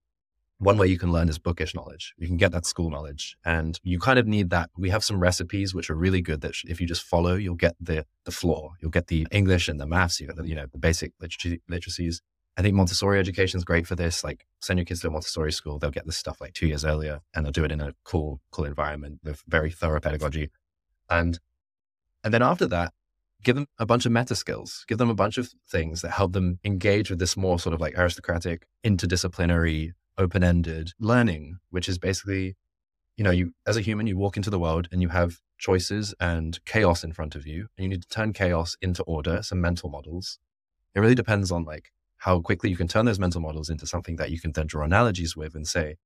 one 0.58 0.76
way 0.76 0.88
you 0.88 0.98
can 0.98 1.12
learn 1.12 1.28
is 1.28 1.38
bookish 1.38 1.72
knowledge. 1.72 2.12
You 2.18 2.26
can 2.26 2.36
get 2.36 2.50
that 2.50 2.66
school 2.66 2.90
knowledge 2.90 3.36
and 3.44 3.78
you 3.84 4.00
kind 4.00 4.18
of 4.18 4.26
need 4.26 4.50
that. 4.50 4.70
We 4.76 4.90
have 4.90 5.04
some 5.04 5.20
recipes 5.20 5.72
which 5.72 5.88
are 5.88 5.94
really 5.94 6.20
good 6.20 6.40
that 6.40 6.54
if 6.66 6.80
you 6.80 6.88
just 6.88 7.02
follow, 7.02 7.36
you'll 7.36 7.54
get 7.54 7.76
the, 7.80 8.04
the 8.24 8.32
floor, 8.32 8.72
you'll 8.82 8.90
get 8.90 9.06
the 9.06 9.26
English 9.30 9.68
and 9.68 9.78
the 9.80 9.86
maths, 9.86 10.20
you 10.20 10.26
know, 10.26 10.34
the, 10.34 10.48
you 10.48 10.56
know, 10.56 10.66
the 10.70 10.78
basic 10.78 11.12
literacy, 11.20 11.60
literacies. 11.70 12.20
I 12.56 12.62
think 12.62 12.74
Montessori 12.74 13.18
education 13.18 13.58
is 13.58 13.64
great 13.64 13.86
for 13.86 13.94
this. 13.94 14.22
Like 14.22 14.46
send 14.60 14.78
your 14.78 14.84
kids 14.84 15.00
to 15.00 15.08
a 15.08 15.10
Montessori 15.10 15.52
school, 15.52 15.78
they'll 15.78 15.90
get 15.90 16.06
this 16.06 16.16
stuff 16.16 16.40
like 16.40 16.52
two 16.52 16.66
years 16.66 16.84
earlier 16.84 17.20
and 17.34 17.44
they'll 17.44 17.52
do 17.52 17.64
it 17.64 17.72
in 17.72 17.80
a 17.80 17.94
cool, 18.04 18.40
cool 18.50 18.64
environment 18.64 19.20
with 19.22 19.42
very 19.46 19.70
thorough 19.70 20.00
pedagogy. 20.00 20.50
And 21.08 21.38
and 22.22 22.34
then 22.34 22.42
after 22.42 22.66
that, 22.66 22.92
give 23.42 23.56
them 23.56 23.66
a 23.78 23.86
bunch 23.86 24.04
of 24.04 24.12
meta 24.12 24.34
skills, 24.34 24.84
give 24.86 24.98
them 24.98 25.08
a 25.08 25.14
bunch 25.14 25.38
of 25.38 25.50
things 25.68 26.02
that 26.02 26.10
help 26.10 26.32
them 26.32 26.58
engage 26.64 27.10
with 27.10 27.18
this 27.18 27.36
more 27.36 27.58
sort 27.58 27.74
of 27.74 27.80
like 27.80 27.96
aristocratic, 27.96 28.66
interdisciplinary, 28.84 29.92
open-ended 30.18 30.92
learning, 30.98 31.58
which 31.70 31.88
is 31.88 31.98
basically, 31.98 32.56
you 33.16 33.24
know, 33.24 33.30
you 33.30 33.52
as 33.66 33.76
a 33.76 33.80
human, 33.80 34.06
you 34.06 34.18
walk 34.18 34.36
into 34.36 34.50
the 34.50 34.58
world 34.58 34.88
and 34.92 35.00
you 35.00 35.08
have 35.08 35.40
choices 35.58 36.14
and 36.20 36.62
chaos 36.64 37.04
in 37.04 37.12
front 37.12 37.34
of 37.34 37.46
you, 37.46 37.68
and 37.76 37.84
you 37.84 37.88
need 37.88 38.02
to 38.02 38.08
turn 38.08 38.32
chaos 38.32 38.76
into 38.82 39.02
order, 39.04 39.42
some 39.42 39.60
mental 39.60 39.88
models. 39.88 40.38
It 40.94 41.00
really 41.00 41.14
depends 41.14 41.50
on 41.50 41.64
like 41.64 41.92
how 42.20 42.38
quickly 42.38 42.68
you 42.68 42.76
can 42.76 42.86
turn 42.86 43.06
those 43.06 43.18
mental 43.18 43.40
models 43.40 43.70
into 43.70 43.86
something 43.86 44.16
that 44.16 44.30
you 44.30 44.38
can 44.38 44.52
then 44.52 44.66
draw 44.66 44.84
analogies 44.84 45.34
with 45.34 45.54
and 45.54 45.66
say, 45.66 45.96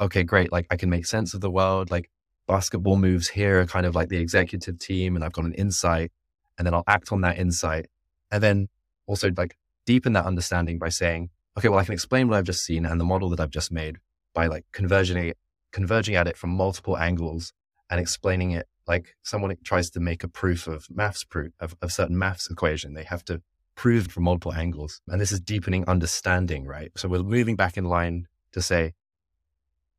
okay, 0.00 0.24
great, 0.24 0.50
like 0.50 0.66
I 0.68 0.76
can 0.76 0.90
make 0.90 1.06
sense 1.06 1.32
of 1.32 1.40
the 1.40 1.50
world. 1.50 1.92
Like 1.92 2.10
basketball 2.48 2.96
moves 2.96 3.28
here 3.28 3.60
are 3.60 3.66
kind 3.66 3.86
of 3.86 3.94
like 3.94 4.08
the 4.08 4.18
executive 4.18 4.80
team, 4.80 5.14
and 5.14 5.24
I've 5.24 5.32
got 5.32 5.44
an 5.44 5.54
insight, 5.54 6.10
and 6.58 6.66
then 6.66 6.74
I'll 6.74 6.84
act 6.88 7.12
on 7.12 7.20
that 7.20 7.38
insight. 7.38 7.86
And 8.32 8.42
then 8.42 8.68
also 9.06 9.30
like 9.36 9.56
deepen 9.86 10.12
that 10.14 10.26
understanding 10.26 10.76
by 10.78 10.88
saying, 10.88 11.30
okay, 11.56 11.68
well, 11.68 11.78
I 11.78 11.84
can 11.84 11.94
explain 11.94 12.26
what 12.26 12.36
I've 12.36 12.44
just 12.44 12.64
seen 12.64 12.84
and 12.84 13.00
the 13.00 13.04
model 13.04 13.30
that 13.30 13.38
I've 13.38 13.50
just 13.50 13.70
made 13.70 13.98
by 14.34 14.48
like 14.48 14.64
converging 14.72 15.32
converging 15.70 16.16
at 16.16 16.26
it 16.26 16.36
from 16.36 16.50
multiple 16.50 16.98
angles 16.98 17.52
and 17.88 18.00
explaining 18.00 18.50
it 18.50 18.66
like 18.88 19.14
someone 19.22 19.54
tries 19.64 19.88
to 19.90 20.00
make 20.00 20.24
a 20.24 20.28
proof 20.28 20.66
of 20.66 20.88
maths 20.90 21.22
proof 21.22 21.52
of, 21.60 21.76
of 21.80 21.92
certain 21.92 22.18
maths 22.18 22.50
equation. 22.50 22.94
They 22.94 23.04
have 23.04 23.24
to 23.26 23.40
proved 23.80 24.12
from 24.12 24.24
multiple 24.24 24.52
angles. 24.52 25.00
And 25.08 25.18
this 25.18 25.32
is 25.32 25.40
deepening 25.40 25.88
understanding, 25.88 26.66
right? 26.66 26.92
So 26.96 27.08
we're 27.08 27.22
moving 27.22 27.56
back 27.56 27.78
in 27.78 27.84
line 27.84 28.26
to 28.52 28.60
say 28.60 28.92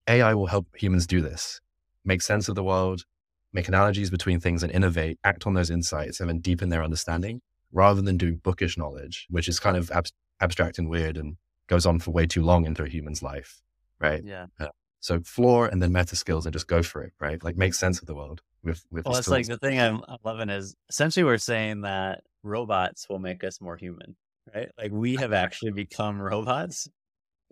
AI 0.07 0.35
will 0.35 0.45
help 0.45 0.67
humans 0.75 1.07
do 1.07 1.19
this, 1.19 1.59
make 2.05 2.21
sense 2.21 2.47
of 2.47 2.53
the 2.53 2.63
world, 2.63 3.05
make 3.53 3.67
analogies 3.67 4.11
between 4.11 4.39
things 4.39 4.61
and 4.61 4.71
innovate, 4.71 5.17
act 5.23 5.47
on 5.47 5.55
those 5.55 5.71
insights 5.71 6.19
and 6.19 6.29
then 6.29 6.37
deepen 6.37 6.69
their 6.69 6.83
understanding 6.83 7.41
rather 7.71 8.03
than 8.03 8.17
doing 8.17 8.35
bookish 8.43 8.77
knowledge, 8.77 9.25
which 9.31 9.47
is 9.47 9.59
kind 9.59 9.75
of 9.75 9.89
ab- 9.89 10.05
abstract 10.39 10.77
and 10.77 10.87
weird 10.87 11.17
and 11.17 11.37
goes 11.65 11.87
on 11.87 11.97
for 11.97 12.11
way 12.11 12.27
too 12.27 12.43
long 12.43 12.67
into 12.67 12.83
a 12.83 12.87
human's 12.87 13.23
life, 13.23 13.63
right? 13.99 14.23
Yeah. 14.23 14.45
Uh, 14.59 14.67
so 14.99 15.21
floor 15.21 15.65
and 15.65 15.81
then 15.81 15.91
meta 15.91 16.15
skills 16.15 16.45
and 16.45 16.53
just 16.53 16.67
go 16.67 16.83
for 16.83 17.01
it, 17.01 17.13
right? 17.19 17.43
Like 17.43 17.57
make 17.57 17.73
sense 17.73 17.99
of 17.99 18.05
the 18.05 18.13
world 18.13 18.43
with 18.63 18.85
with. 18.91 19.05
Well, 19.05 19.17
it's 19.17 19.27
like 19.27 19.47
the 19.47 19.57
thing 19.57 19.79
I'm 19.79 20.03
loving 20.23 20.51
is 20.51 20.75
essentially 20.87 21.23
we're 21.23 21.39
saying 21.39 21.81
that 21.81 22.21
robots 22.43 23.07
will 23.09 23.19
make 23.19 23.43
us 23.43 23.61
more 23.61 23.77
human, 23.77 24.15
right? 24.53 24.69
Like 24.77 24.91
we 24.91 25.15
have 25.15 25.33
actually 25.33 25.71
become 25.71 26.21
robots. 26.21 26.87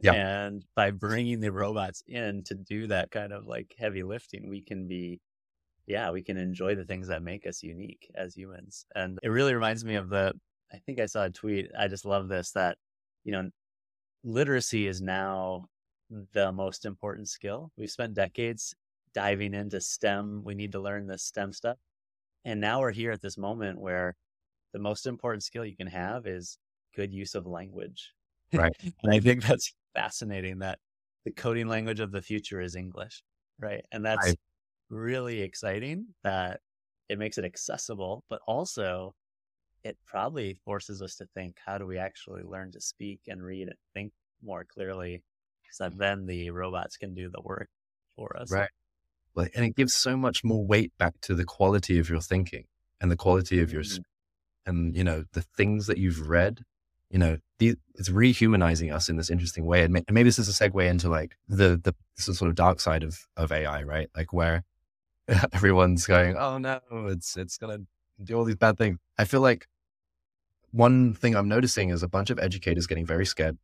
Yeah. 0.01 0.13
And 0.13 0.63
by 0.75 0.91
bringing 0.91 1.41
the 1.41 1.51
robots 1.51 2.03
in 2.07 2.43
to 2.45 2.55
do 2.55 2.87
that 2.87 3.11
kind 3.11 3.33
of 3.33 3.45
like 3.45 3.73
heavy 3.77 4.03
lifting, 4.03 4.49
we 4.49 4.61
can 4.61 4.87
be, 4.87 5.19
yeah, 5.87 6.11
we 6.11 6.23
can 6.23 6.37
enjoy 6.37 6.75
the 6.75 6.85
things 6.85 7.09
that 7.09 7.21
make 7.21 7.45
us 7.45 7.63
unique 7.63 8.09
as 8.15 8.35
humans. 8.35 8.85
And 8.95 9.19
it 9.23 9.29
really 9.29 9.53
reminds 9.53 9.83
me 9.83 9.95
of 9.95 10.09
the, 10.09 10.33
I 10.71 10.77
think 10.77 10.99
I 10.99 11.05
saw 11.05 11.25
a 11.25 11.29
tweet. 11.29 11.69
I 11.77 11.87
just 11.87 12.05
love 12.05 12.29
this 12.29 12.51
that, 12.51 12.77
you 13.25 13.33
know, 13.33 13.49
literacy 14.23 14.87
is 14.87 15.01
now 15.01 15.65
the 16.33 16.51
most 16.51 16.85
important 16.85 17.27
skill. 17.27 17.71
We've 17.77 17.91
spent 17.91 18.13
decades 18.13 18.73
diving 19.13 19.53
into 19.53 19.81
STEM. 19.81 20.43
We 20.43 20.55
need 20.55 20.71
to 20.73 20.79
learn 20.79 21.07
this 21.07 21.23
STEM 21.23 21.53
stuff. 21.53 21.77
And 22.45 22.61
now 22.61 22.79
we're 22.79 22.91
here 22.91 23.11
at 23.11 23.21
this 23.21 23.37
moment 23.37 23.79
where 23.79 24.15
the 24.73 24.79
most 24.79 25.05
important 25.05 25.43
skill 25.43 25.65
you 25.65 25.75
can 25.75 25.87
have 25.87 26.25
is 26.27 26.57
good 26.95 27.13
use 27.13 27.35
of 27.35 27.45
language. 27.45 28.11
Right. 28.51 28.73
and 29.03 29.13
I 29.13 29.19
think 29.19 29.43
that's 29.43 29.75
fascinating 29.93 30.57
that 30.59 30.79
the 31.23 31.31
coding 31.31 31.67
language 31.67 31.99
of 31.99 32.11
the 32.11 32.21
future 32.23 32.59
is 32.59 32.75
English. 32.75 33.21
Right. 33.59 33.85
And 33.91 34.03
that's 34.03 34.25
right. 34.25 34.39
really 34.89 35.41
exciting 35.41 36.07
that 36.23 36.59
it 37.09 37.19
makes 37.19 37.37
it 37.37 37.45
accessible, 37.45 38.23
but 38.27 38.41
also 38.47 39.13
it 39.83 39.97
probably 40.05 40.59
forces 40.65 41.03
us 41.03 41.15
to 41.17 41.27
think 41.35 41.57
how 41.63 41.77
do 41.77 41.85
we 41.85 41.99
actually 41.99 42.41
learn 42.41 42.71
to 42.71 42.81
speak 42.81 43.19
and 43.27 43.43
read 43.43 43.67
and 43.67 43.77
think 43.93 44.11
more 44.43 44.65
clearly 44.65 45.21
so 45.71 45.85
that 45.85 45.97
then 45.97 46.25
the 46.25 46.49
robots 46.49 46.97
can 46.97 47.13
do 47.13 47.29
the 47.29 47.41
work 47.41 47.69
for 48.15 48.35
us. 48.37 48.51
Right. 48.51 48.69
Like, 49.35 49.51
and 49.55 49.63
it 49.63 49.75
gives 49.75 49.93
so 49.93 50.17
much 50.17 50.43
more 50.43 50.65
weight 50.65 50.91
back 50.97 51.13
to 51.21 51.35
the 51.35 51.45
quality 51.45 51.99
of 51.99 52.09
your 52.09 52.21
thinking 52.21 52.65
and 52.99 53.11
the 53.11 53.15
quality 53.15 53.59
of 53.61 53.71
your, 53.71 53.83
mm-hmm. 53.83 54.01
And 54.69 54.95
you 54.95 55.03
know, 55.03 55.25
the 55.33 55.41
things 55.41 55.87
that 55.87 55.97
you've 55.97 56.29
read. 56.29 56.63
You 57.09 57.17
know, 57.17 57.37
the, 57.57 57.75
it's 57.95 58.09
rehumanizing 58.09 58.93
us 58.93 59.09
in 59.09 59.17
this 59.17 59.31
interesting 59.31 59.65
way, 59.65 59.83
and, 59.83 59.91
may, 59.91 60.03
and 60.07 60.13
maybe 60.13 60.29
this 60.29 60.37
is 60.37 60.47
a 60.47 60.51
segue 60.51 60.87
into 60.87 61.09
like 61.09 61.35
the 61.47 61.81
the 61.83 61.93
sort 62.21 62.49
of 62.49 62.55
dark 62.55 62.79
side 62.79 63.03
of 63.03 63.27
of 63.35 63.51
AI, 63.51 63.81
right? 63.83 64.09
Like 64.15 64.31
where 64.31 64.63
everyone's 65.53 66.05
going, 66.05 66.37
"Oh 66.37 66.59
no, 66.59 66.79
it's 66.91 67.35
it's 67.35 67.57
gonna 67.57 67.79
do 68.23 68.35
all 68.35 68.45
these 68.45 68.55
bad 68.55 68.77
things." 68.77 68.99
I 69.17 69.25
feel 69.25 69.41
like 69.41 69.67
one 70.71 71.15
thing 71.15 71.35
I'm 71.35 71.49
noticing 71.49 71.89
is 71.89 72.03
a 72.03 72.07
bunch 72.07 72.29
of 72.29 72.37
educators 72.39 72.85
getting 72.85 73.05
very 73.07 73.25
scared 73.25 73.57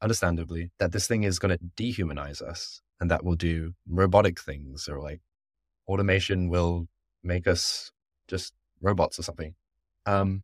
understandably, 0.00 0.70
that 0.78 0.92
this 0.92 1.06
thing 1.06 1.24
is 1.24 1.38
going 1.38 1.56
to 1.56 1.64
dehumanize 1.82 2.42
us 2.42 2.80
and 3.00 3.10
that 3.10 3.24
will 3.24 3.36
do 3.36 3.74
robotic 3.88 4.40
things 4.40 4.88
or 4.88 5.00
like 5.00 5.20
automation 5.88 6.48
will 6.48 6.86
make 7.22 7.46
us 7.46 7.92
just 8.28 8.54
robots 8.80 9.18
or 9.18 9.22
something. 9.22 9.54
Um, 10.06 10.42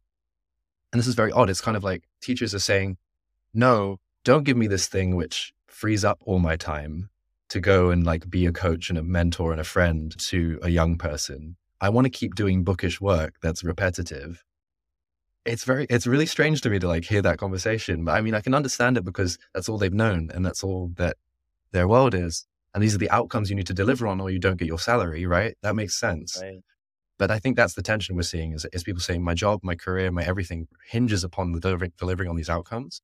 and 0.92 0.98
this 0.98 1.06
is 1.06 1.14
very 1.14 1.32
odd. 1.32 1.50
It's 1.50 1.60
kind 1.60 1.76
of 1.76 1.84
like 1.84 2.04
teachers 2.20 2.54
are 2.54 2.60
saying, 2.60 2.96
no, 3.54 3.98
don't 4.24 4.44
give 4.44 4.56
me 4.56 4.66
this 4.66 4.86
thing 4.88 5.16
which 5.16 5.52
frees 5.66 6.04
up 6.04 6.18
all 6.24 6.38
my 6.38 6.56
time 6.56 7.10
to 7.48 7.60
go 7.60 7.90
and 7.90 8.04
like 8.04 8.28
be 8.30 8.46
a 8.46 8.52
coach 8.52 8.90
and 8.90 8.98
a 8.98 9.02
mentor 9.02 9.52
and 9.52 9.60
a 9.60 9.64
friend 9.64 10.16
to 10.18 10.58
a 10.62 10.68
young 10.68 10.98
person. 10.98 11.56
I 11.80 11.88
want 11.88 12.04
to 12.04 12.10
keep 12.10 12.34
doing 12.34 12.64
bookish 12.64 13.00
work 13.00 13.36
that's 13.40 13.64
repetitive 13.64 14.44
it's 15.44 15.64
very 15.64 15.86
it's 15.88 16.06
really 16.06 16.26
strange 16.26 16.60
to 16.60 16.70
me 16.70 16.78
to 16.78 16.86
like 16.86 17.04
hear 17.04 17.22
that 17.22 17.38
conversation 17.38 18.04
but 18.04 18.12
i 18.12 18.20
mean 18.20 18.34
i 18.34 18.40
can 18.40 18.54
understand 18.54 18.96
it 18.96 19.04
because 19.04 19.38
that's 19.54 19.68
all 19.68 19.78
they've 19.78 19.92
known 19.92 20.30
and 20.34 20.44
that's 20.44 20.62
all 20.62 20.90
that 20.96 21.16
their 21.72 21.88
world 21.88 22.14
is 22.14 22.46
and 22.74 22.82
these 22.82 22.94
are 22.94 22.98
the 22.98 23.10
outcomes 23.10 23.48
you 23.48 23.56
need 23.56 23.66
to 23.66 23.74
deliver 23.74 24.06
on 24.06 24.20
or 24.20 24.30
you 24.30 24.38
don't 24.38 24.58
get 24.58 24.68
your 24.68 24.78
salary 24.78 25.26
right 25.26 25.56
that 25.62 25.74
makes 25.74 25.98
sense 25.98 26.38
right. 26.42 26.62
But 27.20 27.30
i 27.30 27.38
think 27.38 27.54
that's 27.54 27.74
the 27.74 27.82
tension 27.82 28.16
we're 28.16 28.22
seeing 28.22 28.52
is, 28.52 28.66
is 28.72 28.82
people 28.82 29.00
saying 29.00 29.22
my 29.22 29.34
job 29.34 29.60
my 29.62 29.76
career 29.76 30.10
my 30.10 30.24
everything 30.24 30.66
hinges 30.88 31.22
upon 31.22 31.52
the 31.52 31.60
delivering, 31.60 31.92
delivering 31.98 32.28
on 32.28 32.34
these 32.34 32.50
outcomes 32.50 33.02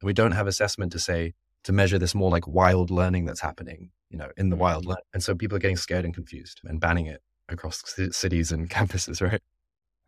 and 0.00 0.06
we 0.06 0.14
don't 0.14 0.32
have 0.32 0.46
assessment 0.46 0.92
to 0.92 0.98
say 0.98 1.34
to 1.64 1.72
measure 1.72 1.98
this 1.98 2.14
more 2.14 2.30
like 2.30 2.46
wild 2.46 2.90
learning 2.90 3.26
that's 3.26 3.40
happening 3.40 3.90
you 4.08 4.16
know 4.16 4.30
in 4.36 4.48
the 4.48 4.56
mm-hmm. 4.56 4.62
wild 4.62 4.96
and 5.12 5.22
so 5.22 5.34
people 5.34 5.56
are 5.56 5.64
getting 5.66 5.76
scared 5.76 6.04
and 6.04 6.14
confused 6.14 6.60
and 6.64 6.80
banning 6.80 7.06
it 7.06 7.20
across 7.48 7.82
cities 8.12 8.52
and 8.52 8.70
campuses 8.76 9.20
right 9.20 9.42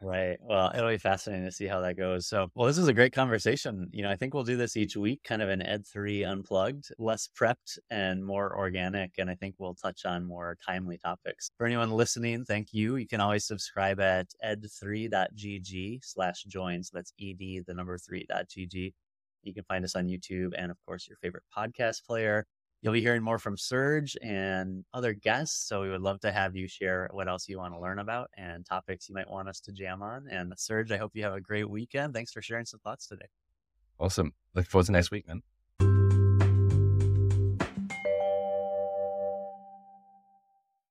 Right. 0.00 0.38
Well, 0.40 0.70
it'll 0.72 0.90
be 0.90 0.96
fascinating 0.96 1.44
to 1.46 1.50
see 1.50 1.66
how 1.66 1.80
that 1.80 1.96
goes. 1.96 2.28
So, 2.28 2.52
well, 2.54 2.68
this 2.68 2.78
is 2.78 2.86
a 2.86 2.92
great 2.92 3.12
conversation. 3.12 3.88
You 3.92 4.04
know, 4.04 4.10
I 4.10 4.14
think 4.14 4.32
we'll 4.32 4.44
do 4.44 4.56
this 4.56 4.76
each 4.76 4.96
week, 4.96 5.24
kind 5.24 5.42
of 5.42 5.48
an 5.48 5.60
Ed3 5.60 6.24
unplugged, 6.24 6.92
less 6.98 7.28
prepped 7.36 7.78
and 7.90 8.24
more 8.24 8.56
organic. 8.56 9.14
And 9.18 9.28
I 9.28 9.34
think 9.34 9.56
we'll 9.58 9.74
touch 9.74 10.04
on 10.04 10.24
more 10.24 10.56
timely 10.64 10.98
topics. 10.98 11.50
For 11.58 11.66
anyone 11.66 11.90
listening, 11.90 12.44
thank 12.44 12.72
you. 12.72 12.94
You 12.94 13.08
can 13.08 13.20
always 13.20 13.44
subscribe 13.44 13.98
at 13.98 14.28
ed3.gg 14.44 15.98
slash 16.04 16.44
join. 16.44 16.84
So 16.84 16.92
that's 16.94 17.12
ed, 17.20 17.64
the 17.66 17.74
number 17.74 17.98
3.gg. 17.98 18.94
You 19.42 19.54
can 19.54 19.64
find 19.64 19.84
us 19.84 19.96
on 19.96 20.06
YouTube 20.06 20.52
and, 20.56 20.70
of 20.70 20.76
course, 20.86 21.08
your 21.08 21.16
favorite 21.16 21.44
podcast 21.56 22.04
player. 22.06 22.46
You'll 22.80 22.92
be 22.92 23.00
hearing 23.00 23.22
more 23.22 23.38
from 23.38 23.56
Serj 23.56 24.14
and 24.22 24.84
other 24.94 25.12
guests. 25.12 25.68
So 25.68 25.82
we 25.82 25.90
would 25.90 26.00
love 26.00 26.20
to 26.20 26.30
have 26.30 26.54
you 26.54 26.68
share 26.68 27.08
what 27.12 27.28
else 27.28 27.48
you 27.48 27.58
want 27.58 27.74
to 27.74 27.80
learn 27.80 27.98
about 27.98 28.30
and 28.36 28.64
topics 28.64 29.08
you 29.08 29.14
might 29.14 29.28
want 29.28 29.48
us 29.48 29.58
to 29.60 29.72
jam 29.72 30.00
on. 30.00 30.28
And 30.30 30.52
Serj, 30.54 30.92
I 30.92 30.96
hope 30.96 31.12
you 31.14 31.24
have 31.24 31.34
a 31.34 31.40
great 31.40 31.68
weekend. 31.68 32.14
Thanks 32.14 32.32
for 32.32 32.40
sharing 32.40 32.66
some 32.66 32.80
thoughts 32.80 33.08
today. 33.08 33.26
Awesome. 33.98 34.32
Look 34.54 34.66
forward 34.66 34.86
to 34.86 34.92
next 34.92 35.10
week, 35.10 35.26
man. 35.26 35.42